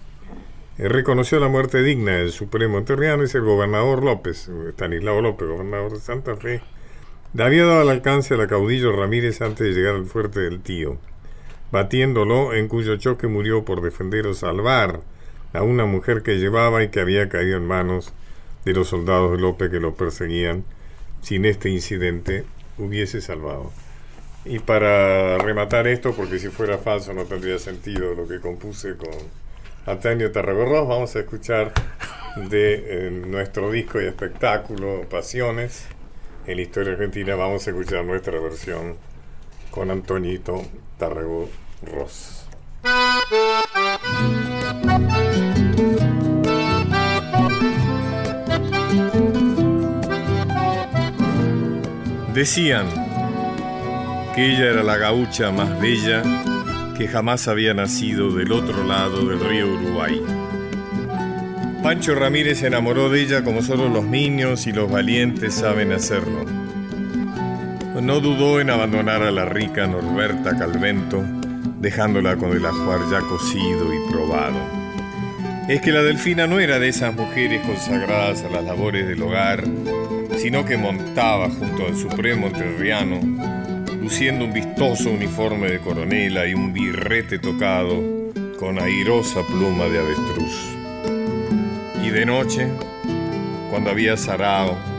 [0.77, 5.93] eh, reconoció la muerte digna del Supremo Terriano y el gobernador López, Estanislao López, gobernador
[5.93, 6.61] de Santa Fe,
[7.33, 10.97] le había dado al alcance al caudillo Ramírez antes de llegar al fuerte del tío,
[11.71, 15.01] batiéndolo en cuyo choque murió por defender o salvar
[15.53, 18.13] a una mujer que llevaba y que había caído en manos
[18.65, 20.63] de los soldados de López que lo perseguían.
[21.21, 22.43] Sin este incidente
[22.77, 23.71] hubiese salvado.
[24.43, 29.09] Y para rematar esto, porque si fuera falso no tendría sentido lo que compuse con
[29.87, 31.73] Antonio Tarragorros, vamos a escuchar
[32.49, 35.87] de eh, nuestro disco y espectáculo Pasiones
[36.47, 38.97] en historia argentina, vamos a escuchar nuestra versión
[39.71, 40.61] con Antonito
[40.97, 42.45] Tarragorros.
[52.33, 52.87] Decían
[54.35, 56.21] que ella era la gaucha más bella
[56.97, 60.21] que jamás había nacido del otro lado del río Uruguay.
[61.83, 66.54] Pancho Ramírez se enamoró de ella como solo los niños y los valientes saben hacerlo.
[68.05, 71.23] No dudó en abandonar a la rica Norberta Calvento,
[71.79, 74.59] dejándola con el ajuar ya cocido y probado.
[75.67, 79.63] Es que la delfina no era de esas mujeres consagradas a las labores del hogar,
[80.37, 83.19] sino que montaba junto al supremo entrerriano
[83.99, 88.03] luciendo un vistoso uniforme de coronela y un birrete tocado
[88.59, 90.77] con airosa pluma de avestruz.
[92.03, 92.67] Y de noche,
[93.71, 94.94] cuando había sarao,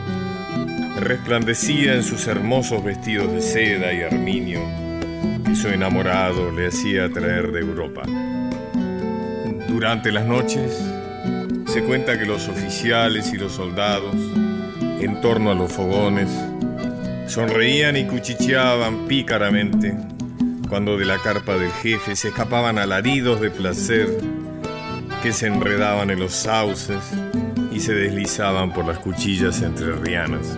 [0.97, 4.61] resplandecía en sus hermosos vestidos de seda y arminio
[5.45, 8.03] que su enamorado le hacía traer de Europa.
[9.67, 10.71] Durante las noches,
[11.67, 14.15] se cuenta que los oficiales y los soldados,
[14.99, 16.29] en torno a los fogones,
[17.27, 19.93] Sonreían y cuchicheaban pícaramente
[20.69, 24.07] cuando de la carpa del jefe se escapaban alaridos de placer
[25.21, 27.03] que se enredaban en los sauces
[27.73, 30.57] y se deslizaban por las cuchillas entre rianas.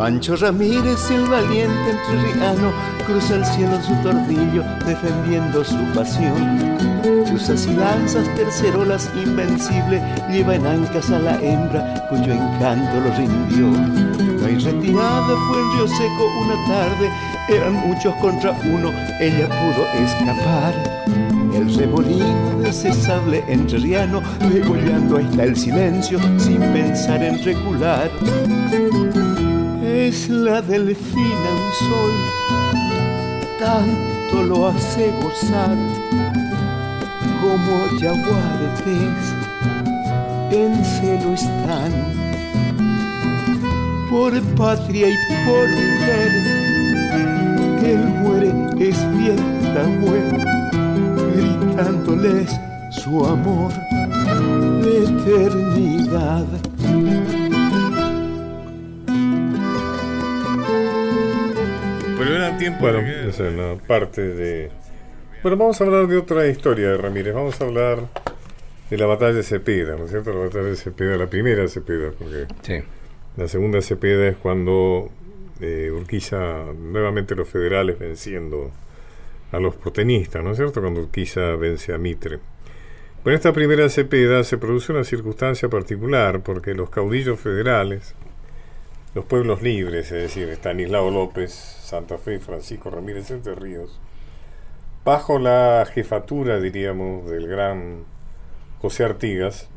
[0.00, 2.72] Pancho Ramírez, el valiente entrerriano,
[3.06, 6.78] cruza el cielo en su tordillo, defendiendo su pasión.
[7.26, 13.66] Cruzas y lanzas, tercerolas invencible, lleva en ancas a la hembra, cuyo encanto lo rindió.
[14.40, 17.10] No hay retirada, fue el río seco una tarde,
[17.50, 18.88] eran muchos contra uno,
[19.20, 20.72] ella pudo escapar.
[21.54, 28.10] El remolino de ese sable entrerriano, degollando hasta el silencio, sin pensar en recular
[30.08, 32.12] es la delfina un sol
[33.58, 35.76] tanto lo hace gozar
[37.42, 39.34] como yaguaretes
[40.50, 41.92] en celo están.
[44.08, 46.30] Por patria y por mujer
[47.84, 50.70] él muere es fiesta buena
[51.36, 52.58] gritándoles
[52.90, 53.72] su amor
[54.82, 56.46] de eternidad
[62.60, 64.70] tiempo bueno, esa es una parte de
[65.42, 67.32] bueno, vamos a hablar de otra historia de Ramírez.
[67.32, 68.00] Vamos a hablar
[68.90, 70.34] de la batalla de Cepeda, ¿no es cierto?
[70.34, 72.84] La batalla de Cepeda, la primera Cepeda, porque
[73.38, 75.08] la segunda Cepeda es cuando
[75.62, 78.70] eh, Urquiza, nuevamente los federales venciendo
[79.50, 80.82] a los porteñistas, ¿no es cierto?
[80.82, 82.38] Cuando Urquiza vence a Mitre.
[83.22, 88.14] Con esta primera Cepeda se produce una circunstancia particular, porque los caudillos federales,
[89.14, 93.98] los pueblos libres, es decir, Estanislao López, Santa Fe, Francisco Ramírez Entre Ríos,
[95.04, 98.04] bajo la jefatura, diríamos, del gran
[98.80, 99.68] José Artigas,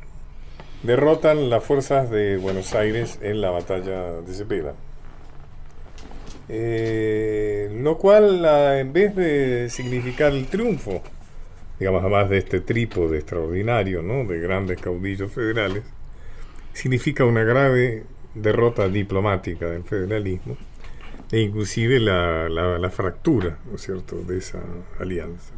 [0.84, 4.76] derrotan las fuerzas de Buenos Aires en la batalla de Cepeda.
[6.50, 8.46] Eh, lo cual,
[8.78, 11.02] en vez de significar el triunfo,
[11.80, 14.26] digamos, además de este trípode extraordinario, ¿no?
[14.26, 15.84] de grandes caudillos federales,
[16.74, 18.04] significa una grave
[18.34, 20.58] derrota diplomática del federalismo
[21.32, 24.62] e inclusive la, la, fractura, ¿no es cierto?, de esa
[25.00, 25.54] alianza.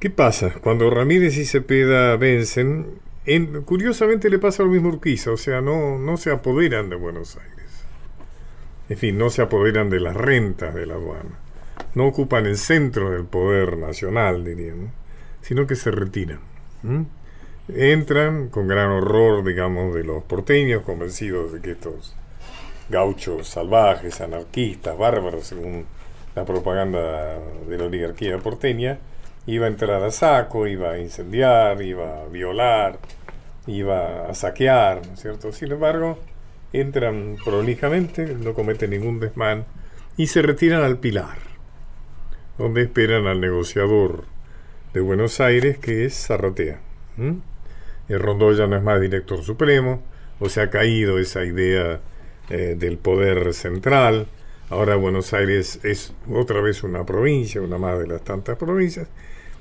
[0.00, 0.54] ¿Qué pasa?
[0.60, 2.86] Cuando Ramírez y Cepeda vencen,
[3.24, 6.96] en, curiosamente le pasa lo mismo a Urquiza, o sea, no, no se apoderan de
[6.96, 7.84] Buenos Aires.
[8.88, 11.38] En fin, no se apoderan de las rentas de la aduana.
[11.94, 14.90] No ocupan el centro del poder nacional, diríamos,
[15.40, 16.40] sino que se retiran.
[17.74, 22.14] Entran con gran horror, digamos, de los porteños, convencidos de que estos
[22.88, 25.84] gauchos salvajes, anarquistas, bárbaros, según
[26.34, 27.38] la propaganda
[27.68, 28.98] de la oligarquía porteña,
[29.46, 32.98] iba a entrar a saco, iba a incendiar, iba a violar,
[33.66, 35.52] iba a saquear, ¿no es cierto?
[35.52, 36.18] Sin embargo,
[36.72, 39.66] entran prolijamente, no cometen ningún desmán
[40.16, 41.36] y se retiran al Pilar,
[42.56, 44.24] donde esperan al negociador
[44.94, 46.80] de Buenos Aires, que es Zarratea.
[48.16, 50.02] Rondó ya no es más director supremo,
[50.40, 52.00] o se ha caído esa idea
[52.48, 54.26] eh, del poder central.
[54.70, 59.08] Ahora Buenos Aires es otra vez una provincia, una más de las tantas provincias.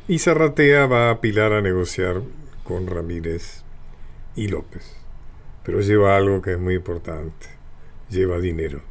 [0.08, 2.22] Y Zarratea va a Pilar a negociar
[2.64, 3.64] con Ramírez
[4.36, 4.95] y López.
[5.64, 7.48] Pero lleva algo que es muy importante.
[8.10, 8.82] Lleva dinero.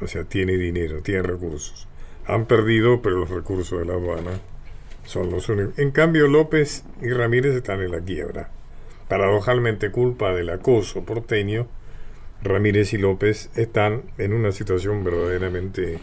[0.00, 1.88] O sea, tiene dinero, tiene recursos.
[2.26, 4.38] Han perdido, pero los recursos de la aduana
[5.04, 5.78] son los únicos.
[5.78, 8.50] En cambio, López y Ramírez están en la quiebra.
[9.10, 11.66] Paradojalmente culpa del acoso porteño
[12.42, 15.98] Ramírez y López están en una situación verdaderamente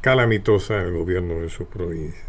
[0.00, 2.24] calamitosa en el gobierno de sus provincias.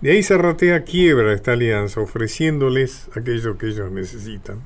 [0.00, 4.60] De ahí Zarratea quiebra esta alianza ofreciéndoles aquello que ellos necesitan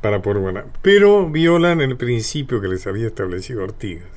[0.00, 0.66] para poder ganar.
[0.80, 4.08] Pero violan el principio que les había establecido Artigas,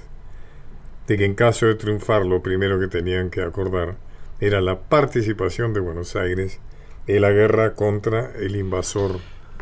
[1.05, 3.97] de que en caso de triunfar lo primero que tenían que acordar
[4.39, 6.61] era la participación de Buenos Aires
[7.07, 9.19] en la guerra contra el invasor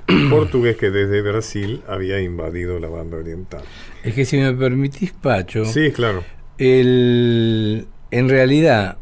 [0.29, 3.63] portugués que desde Brasil había invadido la banda oriental.
[4.03, 5.65] Es que si me permitís, Pacho.
[5.65, 6.23] Sí, claro.
[6.57, 8.97] El, en realidad,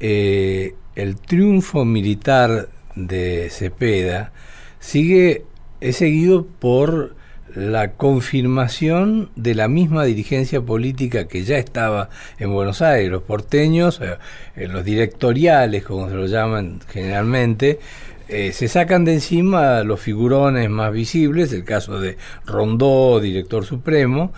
[0.00, 4.32] eh, el triunfo militar de Cepeda
[4.80, 5.44] sigue,
[5.80, 7.14] es seguido por
[7.54, 14.00] la confirmación de la misma dirigencia política que ya estaba en Buenos Aires, los porteños,
[14.00, 14.18] eh,
[14.56, 17.78] en los directoriales, como se lo llaman generalmente,
[18.28, 24.32] eh, se sacan de encima los figurones más visibles, el caso de Rondó, director supremo,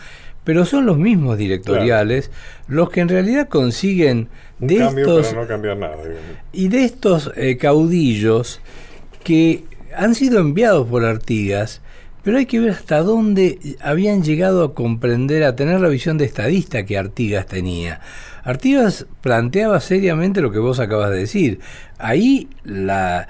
[0.45, 2.31] pero son los mismos directoriales
[2.69, 5.35] los que en realidad consiguen de estos
[6.53, 8.61] y de estos eh, caudillos
[9.25, 9.65] que
[9.97, 11.83] han sido enviados por Artigas,
[12.23, 16.25] pero hay que ver hasta dónde habían llegado a comprender, a tener la visión de
[16.25, 18.01] estadista que Artigas tenía.
[18.43, 21.61] Artigas planteaba seriamente lo que vos acabas de decir.
[21.99, 23.29] Ahí la,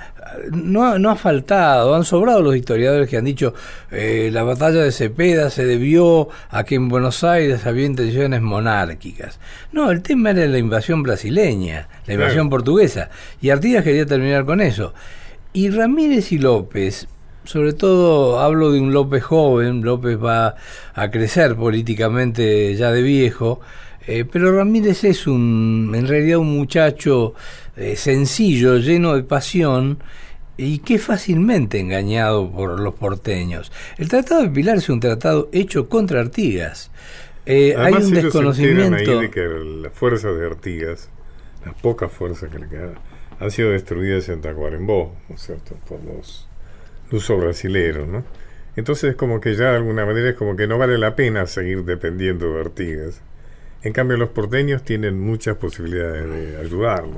[0.52, 3.54] no, no ha faltado, han sobrado los historiadores que han dicho
[3.90, 9.38] eh, la batalla de Cepeda se debió a que en Buenos Aires había intenciones monárquicas.
[9.72, 13.10] No, el tema era la invasión brasileña, la invasión portuguesa.
[13.40, 14.94] Y Artigas quería terminar con eso.
[15.52, 17.08] Y Ramírez y López,
[17.44, 20.56] sobre todo hablo de un López joven, López va
[20.94, 23.60] a crecer políticamente ya de viejo,
[24.06, 27.34] eh, pero Ramírez es un, en realidad un muchacho
[27.76, 30.02] eh, sencillo, lleno de pasión
[30.56, 33.72] y que fácilmente engañado por los porteños.
[33.96, 36.90] El Tratado de Pilar es un tratado hecho contra Artigas.
[37.46, 39.12] Eh, hay un desconocimiento.
[39.12, 39.48] Ahí de que
[39.82, 41.08] las fuerzas de Artigas,
[41.64, 42.94] las pocas fuerzas que le quedan,
[43.38, 45.74] han sido destruidas en Tacuarembó, ¿no es cierto?
[45.88, 46.49] Por los
[47.10, 48.24] lusos brasileros, ¿no?
[48.76, 51.84] Entonces, como que ya de alguna manera es como que no vale la pena seguir
[51.84, 53.22] dependiendo de Artigas.
[53.82, 57.16] En cambio, los porteños tienen muchas posibilidades de ayudarlo.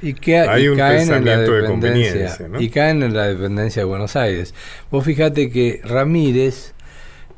[0.00, 4.14] y, que, Hay un caen en la dependencia, Y caen en la dependencia de Buenos
[4.14, 4.54] Aires.
[4.90, 6.72] Vos fíjate que Ramírez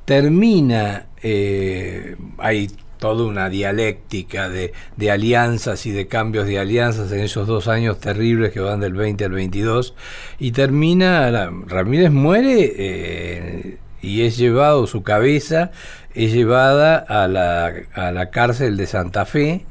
[0.04, 2.70] termina, eh, hay
[3.00, 7.98] toda una dialéctica de, de, alianzas y de cambios de alianzas en esos dos años
[7.98, 9.94] terribles que van del 20 al 22,
[10.38, 15.72] y termina, Ramírez muere eh, y es llevado su cabeza
[16.14, 19.64] es llevada a la, a la cárcel de Santa Fe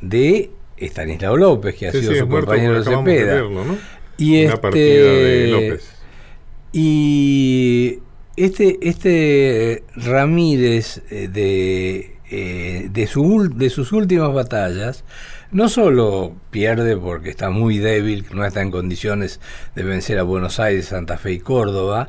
[0.00, 3.44] de Estanislao López, que ha sido su compañero de Cepeda.
[4.18, 5.78] Y este,
[6.72, 7.98] Y
[8.36, 15.04] este, este Ramírez eh, de, eh, de, su, de sus últimas batallas,
[15.52, 19.40] no solo pierde porque está muy débil, no está en condiciones
[19.74, 22.08] de vencer a Buenos Aires, Santa Fe y Córdoba,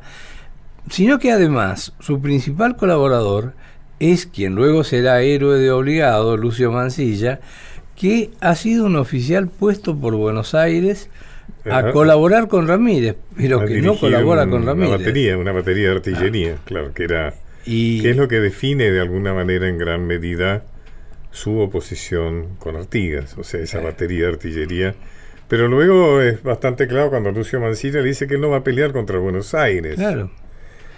[0.89, 3.53] sino que además su principal colaborador
[3.99, 7.39] es quien luego será héroe de obligado, Lucio Mancilla,
[7.95, 11.09] que ha sido un oficial puesto por Buenos Aires
[11.69, 14.89] a colaborar con Ramírez, pero que no colabora con Ramírez.
[14.89, 16.61] Una batería, una batería de artillería, ah.
[16.65, 17.33] claro, que era
[17.67, 20.63] y, que es lo que define de alguna manera en gran medida
[21.31, 23.83] su oposición con Artigas, o sea, esa eh.
[23.83, 24.95] batería de artillería.
[25.47, 28.91] Pero luego es bastante claro cuando Lucio Mancilla le dice que no va a pelear
[28.91, 29.95] contra Buenos Aires.
[29.95, 30.31] Claro.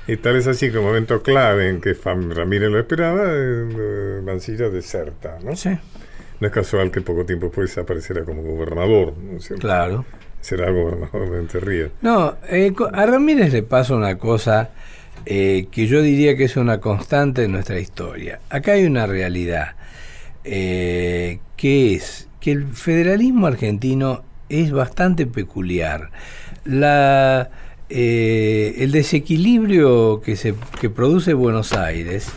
[0.07, 4.69] Y tal es así que un momento clave en que Ramírez lo esperaba, eh, Mancilla
[4.69, 5.55] deserta, ¿no?
[5.55, 5.69] Sí.
[6.39, 9.61] No es casual que poco tiempo después apareciera como gobernador, ¿no es cierto?
[9.61, 10.05] Claro.
[10.41, 14.69] Será gobernador de Entre No, eh, a Ramírez le pasa una cosa
[15.25, 18.39] eh, que yo diría que es una constante en nuestra historia.
[18.49, 19.75] Acá hay una realidad,
[20.43, 26.09] que es que el federalismo argentino es bastante peculiar.
[26.65, 27.49] La
[27.91, 32.27] eh, el desequilibrio que, se, que produce Buenos Aires,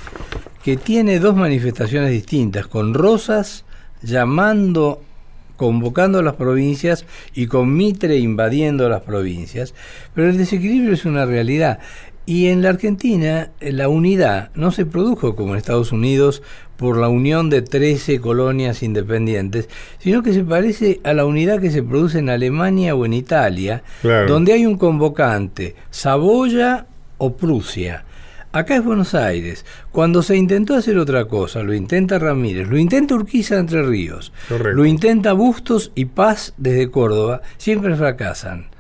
[0.65, 3.67] que tiene dos manifestaciones distintas, con Rosas
[4.01, 5.03] llamando,
[5.59, 7.05] convocando a las provincias
[7.35, 9.75] y con Mitre invadiendo las provincias,
[10.15, 11.81] pero el desequilibrio es una realidad.
[12.25, 16.43] Y en la Argentina la unidad no se produjo como en Estados Unidos
[16.77, 19.69] por la unión de 13 colonias independientes,
[19.99, 23.83] sino que se parece a la unidad que se produce en Alemania o en Italia,
[24.27, 26.87] donde hay un convocante, Saboya
[27.19, 28.05] o Prusia.
[28.55, 29.65] Acá es Buenos Aires.
[29.93, 34.85] Cuando se intentó hacer otra cosa, lo intenta Ramírez, lo intenta Urquiza Entre Ríos, lo
[34.85, 38.72] intenta Bustos y Paz desde Córdoba, siempre fracasan.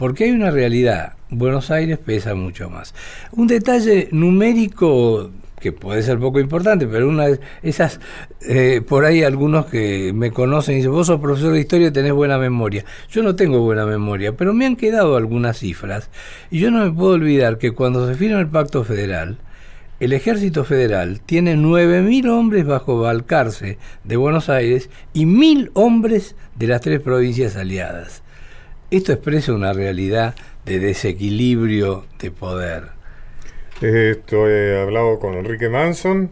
[0.00, 2.94] Porque hay una realidad, Buenos Aires pesa mucho más.
[3.32, 5.30] Un detalle numérico
[5.60, 8.00] que puede ser poco importante, pero una de esas,
[8.40, 12.14] eh, por ahí algunos que me conocen dicen, vos sos profesor de historia y tenés
[12.14, 12.82] buena memoria.
[13.10, 16.08] Yo no tengo buena memoria, pero me han quedado algunas cifras
[16.50, 19.36] y yo no me puedo olvidar que cuando se firma el pacto federal,
[20.00, 26.68] el ejército federal tiene 9.000 hombres bajo Balcarce de Buenos Aires y 1.000 hombres de
[26.68, 28.22] las tres provincias aliadas.
[28.90, 30.34] Esto expresa una realidad
[30.64, 32.84] de desequilibrio de poder.
[33.80, 36.30] Esto he hablado con Enrique Manson.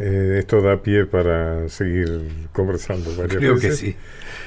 [0.00, 3.94] Eh, esto da pie para seguir conversando varias Creo que sí.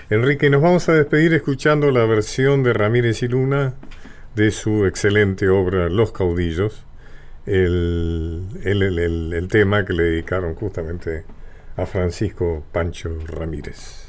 [0.09, 3.75] Enrique, nos vamos a despedir escuchando la versión de Ramírez y Luna
[4.35, 6.85] de su excelente obra Los Caudillos,
[7.45, 11.23] el, el tema que le dedicaron justamente
[11.77, 14.05] a Francisco Pancho Ramírez.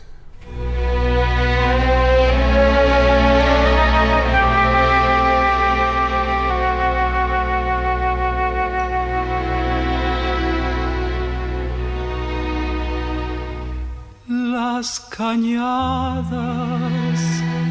[14.79, 16.31] Las cañadas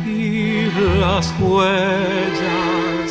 [0.06, 0.68] y
[1.00, 3.10] las huellas,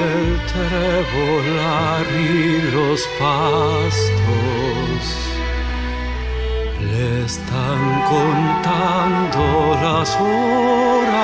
[0.00, 5.02] el trebolar y los pastos.
[6.90, 7.82] Le están
[8.14, 9.42] contando
[9.86, 11.22] las horas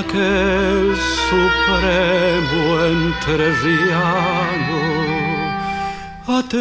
[0.00, 0.80] aquel
[1.30, 2.62] supremo
[2.94, 4.80] entrerriano.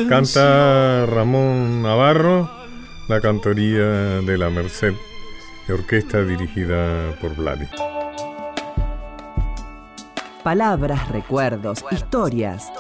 [0.08, 2.61] Canta Ramón Navarro
[3.12, 4.94] la cantoría de la Merced,
[5.68, 7.68] orquesta dirigida por Vladi.
[10.46, 12.72] Palabras, recuerdos, historias.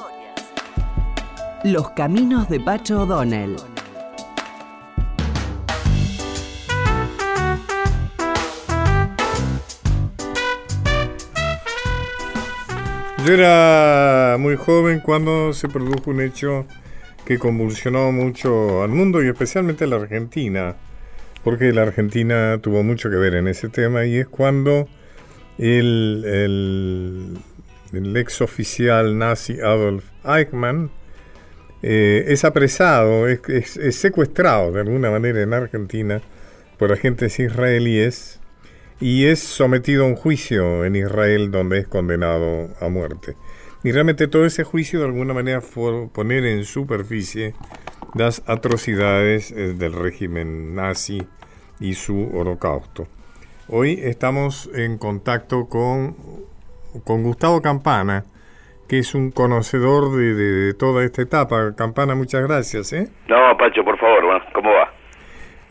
[1.66, 3.58] Los caminos de Pacho O'Donnell.
[13.26, 16.66] Yo era muy joven cuando se produjo un hecho
[17.32, 20.76] que convulsionó mucho al mundo y especialmente a la Argentina,
[21.46, 24.90] porque la Argentina tuvo mucho que ver en ese tema y es cuando
[25.58, 27.38] el,
[27.94, 30.92] ex oficial nazi Adolf Eichmann
[31.82, 36.22] eh, es apresado, es, es, secuestrado de alguna manera en Argentina
[36.78, 38.42] por agentes israelíes
[39.00, 43.36] y es sometido a un juicio en Israel donde es condenado a muerte.
[43.84, 47.56] Y realmente todo ese juicio de alguna manera fue poner en superficie
[48.14, 51.28] las atrocidades eh, del régimen nazi
[51.80, 53.08] y su holocausto.
[53.68, 56.16] Hoy estamos en contacto con,
[57.04, 58.26] con Gustavo Campana,
[58.88, 61.74] que es un conocedor de, toda esta etapa.
[61.76, 62.94] Campana, muchas gracias.
[62.94, 63.10] ¿eh?
[63.28, 64.24] No, Pacho, por favor,
[64.54, 64.94] ¿cómo va?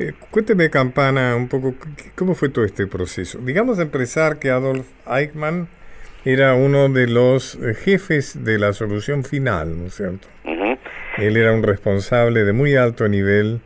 [0.01, 1.75] Eh, cuénteme, Campana, un poco,
[2.17, 3.39] ¿cómo fue todo este proceso?
[3.39, 5.69] Digamos, empezar que Adolf Eichmann
[6.25, 10.29] era uno de los eh, jefes de la solución final, ¿no es cierto?
[11.17, 13.61] Él era un responsable de muy alto nivel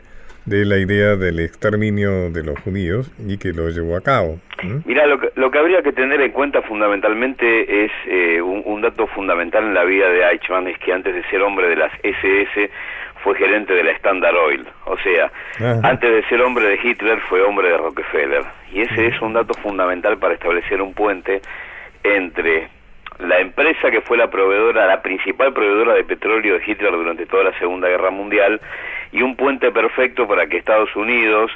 [0.47, 4.39] de la idea del exterminio de los judíos y que lo llevó a cabo.
[4.85, 9.07] Mira, lo que, lo que habría que tener en cuenta fundamentalmente es eh, un, dato
[9.09, 12.71] fundamental en la vida de Eichmann, es que antes de ser hombre de las SS
[13.23, 15.31] fue gerente de la Standard Oil, o sea,
[15.83, 18.43] antes de ser hombre de Hitler fue hombre de Rockefeller.
[18.73, 21.41] Y ese es un dato fundamental para establecer un puente
[22.05, 22.69] entre
[23.19, 27.45] la empresa que fue la proveedora, la principal proveedora de petróleo de Hitler durante toda
[27.45, 28.61] la Segunda Guerra Mundial
[29.13, 31.51] y un puente perfecto para que Estados Unidos,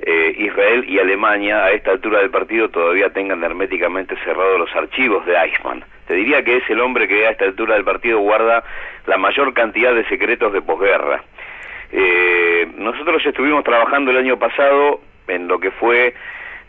[0.00, 5.24] eh, Israel y Alemania a esta altura del partido todavía tengan herméticamente cerrados los archivos
[5.26, 5.84] de Eichmann.
[6.06, 8.64] Te diría que es el hombre que a esta altura del partido guarda
[9.06, 11.22] la mayor cantidad de secretos de posguerra.
[11.92, 16.14] Eh, nosotros estuvimos trabajando el año pasado en lo que fue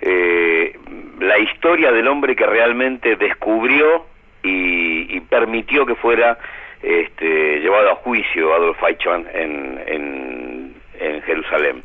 [0.05, 0.77] eh,
[1.19, 4.05] la historia del hombre que realmente descubrió
[4.43, 6.37] y, permitió que fuera
[6.81, 11.81] este, llevado a juicio Adolf Eichmann en, en, en Jerusalén.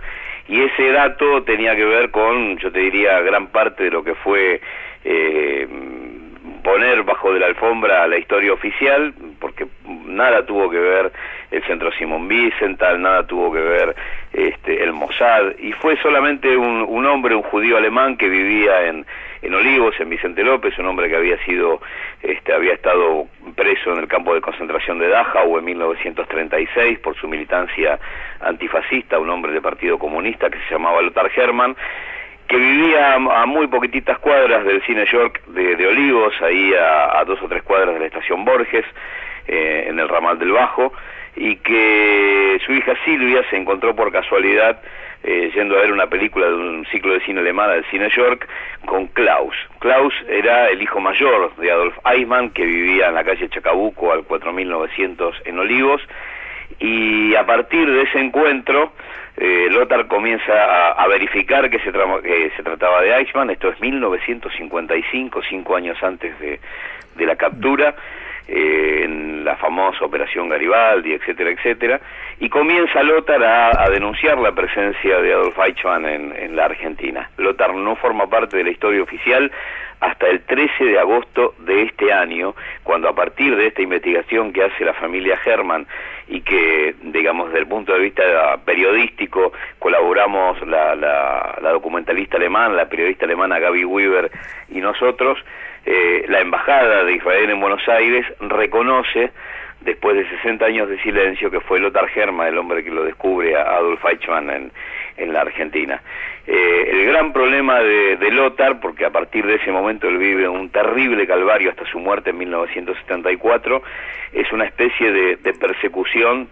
[0.48, 4.14] Y ese dato tenía que ver con, yo te diría, gran parte de lo que
[4.16, 4.60] fue
[5.04, 5.68] eh,
[6.64, 9.66] poner bajo de la alfombra la historia oficial, porque
[10.06, 11.12] nada tuvo que ver
[11.50, 13.96] el centro Simón Wiesenthal, nada tuvo que ver
[14.32, 19.06] este, el Mossad, y fue solamente un, un hombre, un judío alemán que vivía en,
[19.42, 21.80] en Olivos, en Vicente López, un hombre que había sido,
[22.22, 27.28] este, había estado preso en el campo de concentración de Dachau en 1936 por su
[27.28, 27.98] militancia
[28.40, 31.76] antifascista, un hombre del Partido Comunista que se llamaba Lothar Hermann,
[32.48, 37.48] que vivía a, muy poquititas cuadras del Cine York de, Olivos, ahí a, dos o
[37.48, 38.86] tres cuadras de la estación Borges,
[39.46, 40.92] eh, en el ramal del Bajo,
[41.38, 44.80] y que su hija Silvia se encontró por casualidad
[45.24, 48.46] eh, yendo a ver una película de un ciclo de cine alemana del Cine York
[48.86, 49.54] con Klaus.
[49.80, 54.24] Klaus era el hijo mayor de Adolf Eichmann, que vivía en la calle Chacabuco al
[54.24, 56.00] 4900 en Olivos,
[56.78, 58.92] y a partir de ese encuentro
[59.36, 65.40] eh, Lothar comienza a, verificar que se, que se trataba de Eichmann, esto es 1955,
[65.48, 66.60] cinco años antes de,
[67.16, 67.94] de la captura,
[68.50, 72.00] eh, en la famosa Operación Garibaldi, etcétera, etcétera,
[72.40, 77.28] y comienza Lothar a, denunciar la presencia de Adolf Eichmann en, la Argentina.
[77.36, 79.52] Lothar no forma parte de la historia oficial
[80.00, 84.64] hasta el 13 de agosto de este año, cuando a partir de esta investigación que
[84.64, 85.86] hace la familia Hermann
[86.28, 88.22] y que, digamos, desde el punto de vista
[88.64, 94.30] periodístico, colaboramos la, la, la documentalista alemana, la periodista alemana Gaby Weaver
[94.70, 95.38] y nosotros,
[95.90, 99.30] eh, la Embajada de Israel en Buenos Aires reconoce,
[99.80, 103.56] después de 60 años de silencio, que fue Lothar Germa el hombre que lo descubre
[103.56, 104.72] a Adolf Eichmann en,
[105.16, 106.02] en la Argentina.
[106.46, 110.46] Eh, el gran problema de, de, Lothar, porque a partir de ese momento él vive
[110.46, 113.82] un terrible calvario hasta su muerte en 1974,
[114.34, 116.50] es una especie de, de persecución,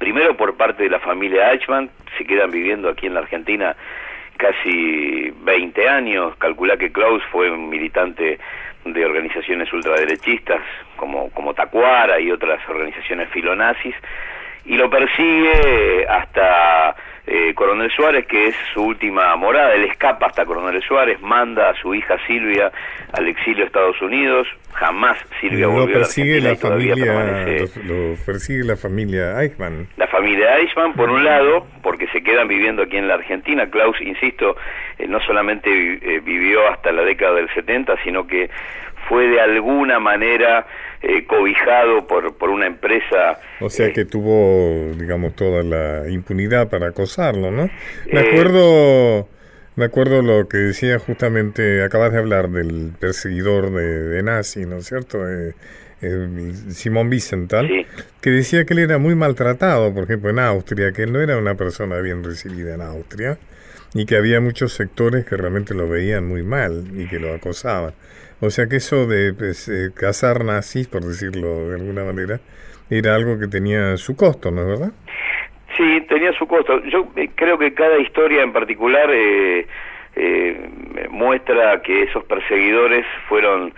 [0.00, 1.88] primero por parte de la familia Eichmann,
[2.18, 3.76] se quedan viviendo aquí en la Argentina
[4.36, 6.36] casi 20 años.
[6.36, 8.38] Calcula que Klaus fue un militante
[8.84, 10.60] de organizaciones ultraderechistas
[10.96, 13.94] como, como Tacuara y otras organizaciones filonazis
[14.64, 16.94] y lo persigue hasta
[17.26, 21.74] eh, Coronel Suárez, que es su última morada, él escapa hasta Coronel Suárez, manda a
[21.74, 22.70] su hija Silvia
[23.12, 28.76] al exilio a Estados Unidos, jamás Silvia volvió persigue a la familia, lo, persigue la
[28.76, 29.88] familia Eichmann.
[29.96, 34.00] La familia Eichmann, por un lado, porque se quedan viviendo aquí en la Argentina, Klaus,
[34.00, 34.56] insisto,
[34.98, 38.48] eh, no solamente eh, vivió hasta la década del 70, sino que
[39.08, 40.66] fue de alguna manera
[41.02, 43.38] eh, cobijado por, por una empresa.
[43.60, 47.68] O sea que tuvo, digamos, toda la impunidad para acosarlo, ¿no?
[48.12, 49.28] Me eh, acuerdo,
[49.76, 54.86] me acuerdo lo que decía justamente, acabas de hablar del perseguidor de, nazi, ¿no es
[54.86, 55.28] cierto?
[55.28, 55.54] Eh,
[56.02, 57.86] eh, Simón Wiesenthal,
[58.20, 61.38] que decía que él era muy maltratado, por ejemplo, en Austria, que él no era
[61.38, 63.38] una persona bien recibida en Austria
[63.94, 67.94] y que había muchos sectores que realmente lo veían muy mal y que lo acosaban.
[68.40, 72.40] O sea que eso de pues, eh, cazar nazis, por decirlo de alguna manera,
[72.90, 74.92] era algo que tenía su costo, ¿no es verdad?
[75.76, 76.82] Sí, tenía su costo.
[76.84, 79.66] Yo eh, creo que cada historia en particular eh,
[81.10, 83.72] muestra que esos perseguidores fueron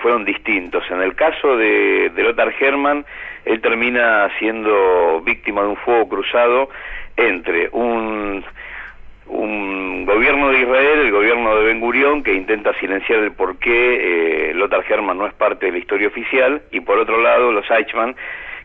[0.00, 0.82] fueron distintos.
[0.90, 3.04] En el caso de, de Lothar Hermann,
[3.44, 6.70] él termina siendo víctima de un fuego cruzado
[7.16, 8.44] entre un,
[9.30, 14.50] un gobierno de Israel, el gobierno de Ben Gurión, que intenta silenciar el por qué
[14.50, 17.64] eh, Lothar Hermann no es parte de la historia oficial, y por otro lado los
[17.70, 18.16] Eichmann,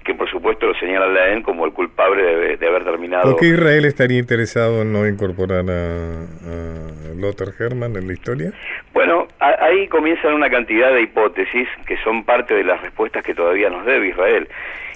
[0.04, 3.32] que por supuesto lo señalan a él como el culpable de, haber terminado.
[3.32, 8.52] ¿Por qué Israel estaría interesado en no incorporar a, Lothar Hermann en la historia?
[8.94, 13.70] Bueno, ahí comienzan una cantidad de hipótesis que son parte de las respuestas que todavía
[13.70, 14.48] nos debe Israel.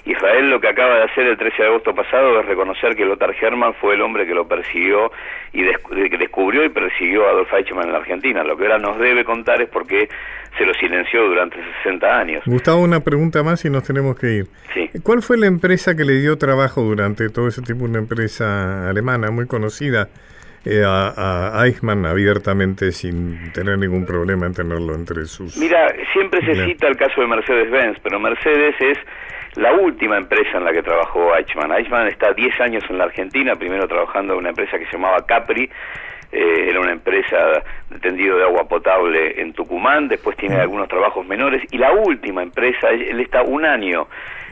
[0.04, 3.34] Israel lo que acaba de hacer el 13 de agosto pasado es reconocer que Lothar
[3.40, 5.12] Hermann fue el hombre que lo persiguió
[5.52, 8.42] y que descubrió y persiguió a Adolf Eichmann en la Argentina.
[8.42, 10.08] Lo que ahora nos debe contar es por qué
[10.56, 12.42] se lo silenció durante 60 años.
[12.46, 14.46] Gustavo, una pregunta más y nos tenemos que ir.
[14.74, 14.90] Sí.
[15.02, 17.84] ¿Cuál fue la empresa que le dio trabajo durante todo ese tiempo?
[17.84, 20.08] Una empresa alemana muy conocida.
[20.62, 25.56] Eh, a, a, Eichmann abiertamente sin tener ningún problema en tenerlo entre sus...
[25.56, 28.98] Mira, siempre se cita el caso de Mercedes-Benz, pero Mercedes es
[29.56, 31.72] la última empresa en la que trabajó Eichmann.
[31.72, 35.26] Eichmann está 10 años en la Argentina, primero trabajando en una empresa que se llamaba
[35.26, 35.68] Capri,
[36.32, 37.36] eh, era una empresa
[37.90, 42.42] de tendido de agua potable en Tucumán, después tiene algunos trabajos menores, y la última
[42.42, 44.06] empresa, él está un año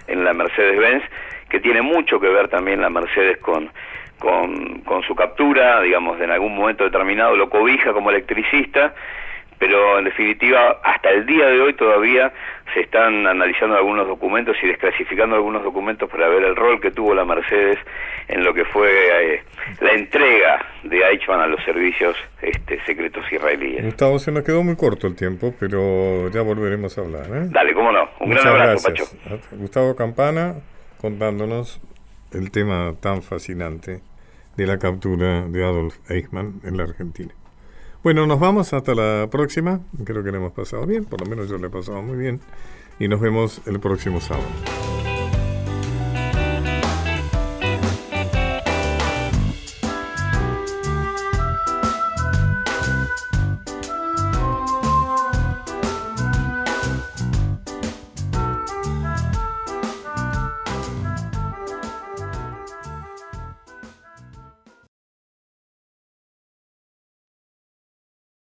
[0.09, 1.05] en la Mercedes-Benz,
[1.49, 3.71] que tiene mucho que ver también la Mercedes con,
[4.19, 8.95] con, con su captura, digamos, en algún momento determinado lo cobija como electricista,
[9.59, 12.33] pero en definitiva hasta el día de hoy todavía
[12.75, 17.15] se están analizando algunos documentos y desclasificando algunos documentos para ver el rol que tuvo
[17.15, 17.79] la Mercedes
[18.29, 19.43] en lo que fue eh,
[19.81, 23.85] la entrega de Eichmann a los servicios este, secretos israelíes.
[23.85, 27.27] Gustavo, se nos quedó muy corto el tiempo, pero ya volveremos a hablar.
[27.27, 27.47] ¿eh?
[27.51, 28.09] Dale, cómo no.
[28.21, 29.05] Un gran abrazo, Pacho.
[29.53, 30.55] Gustavo Campana
[31.01, 31.81] contándonos
[32.33, 34.01] el tema tan fascinante
[34.57, 37.33] de la captura de Adolf Eichmann en la Argentina.
[38.09, 39.81] Bueno, nos vamos hasta la próxima.
[40.03, 42.41] Creo que le hemos pasado bien, por lo menos yo le he pasado muy bien.
[42.99, 44.49] Y nos vemos el próximo sábado.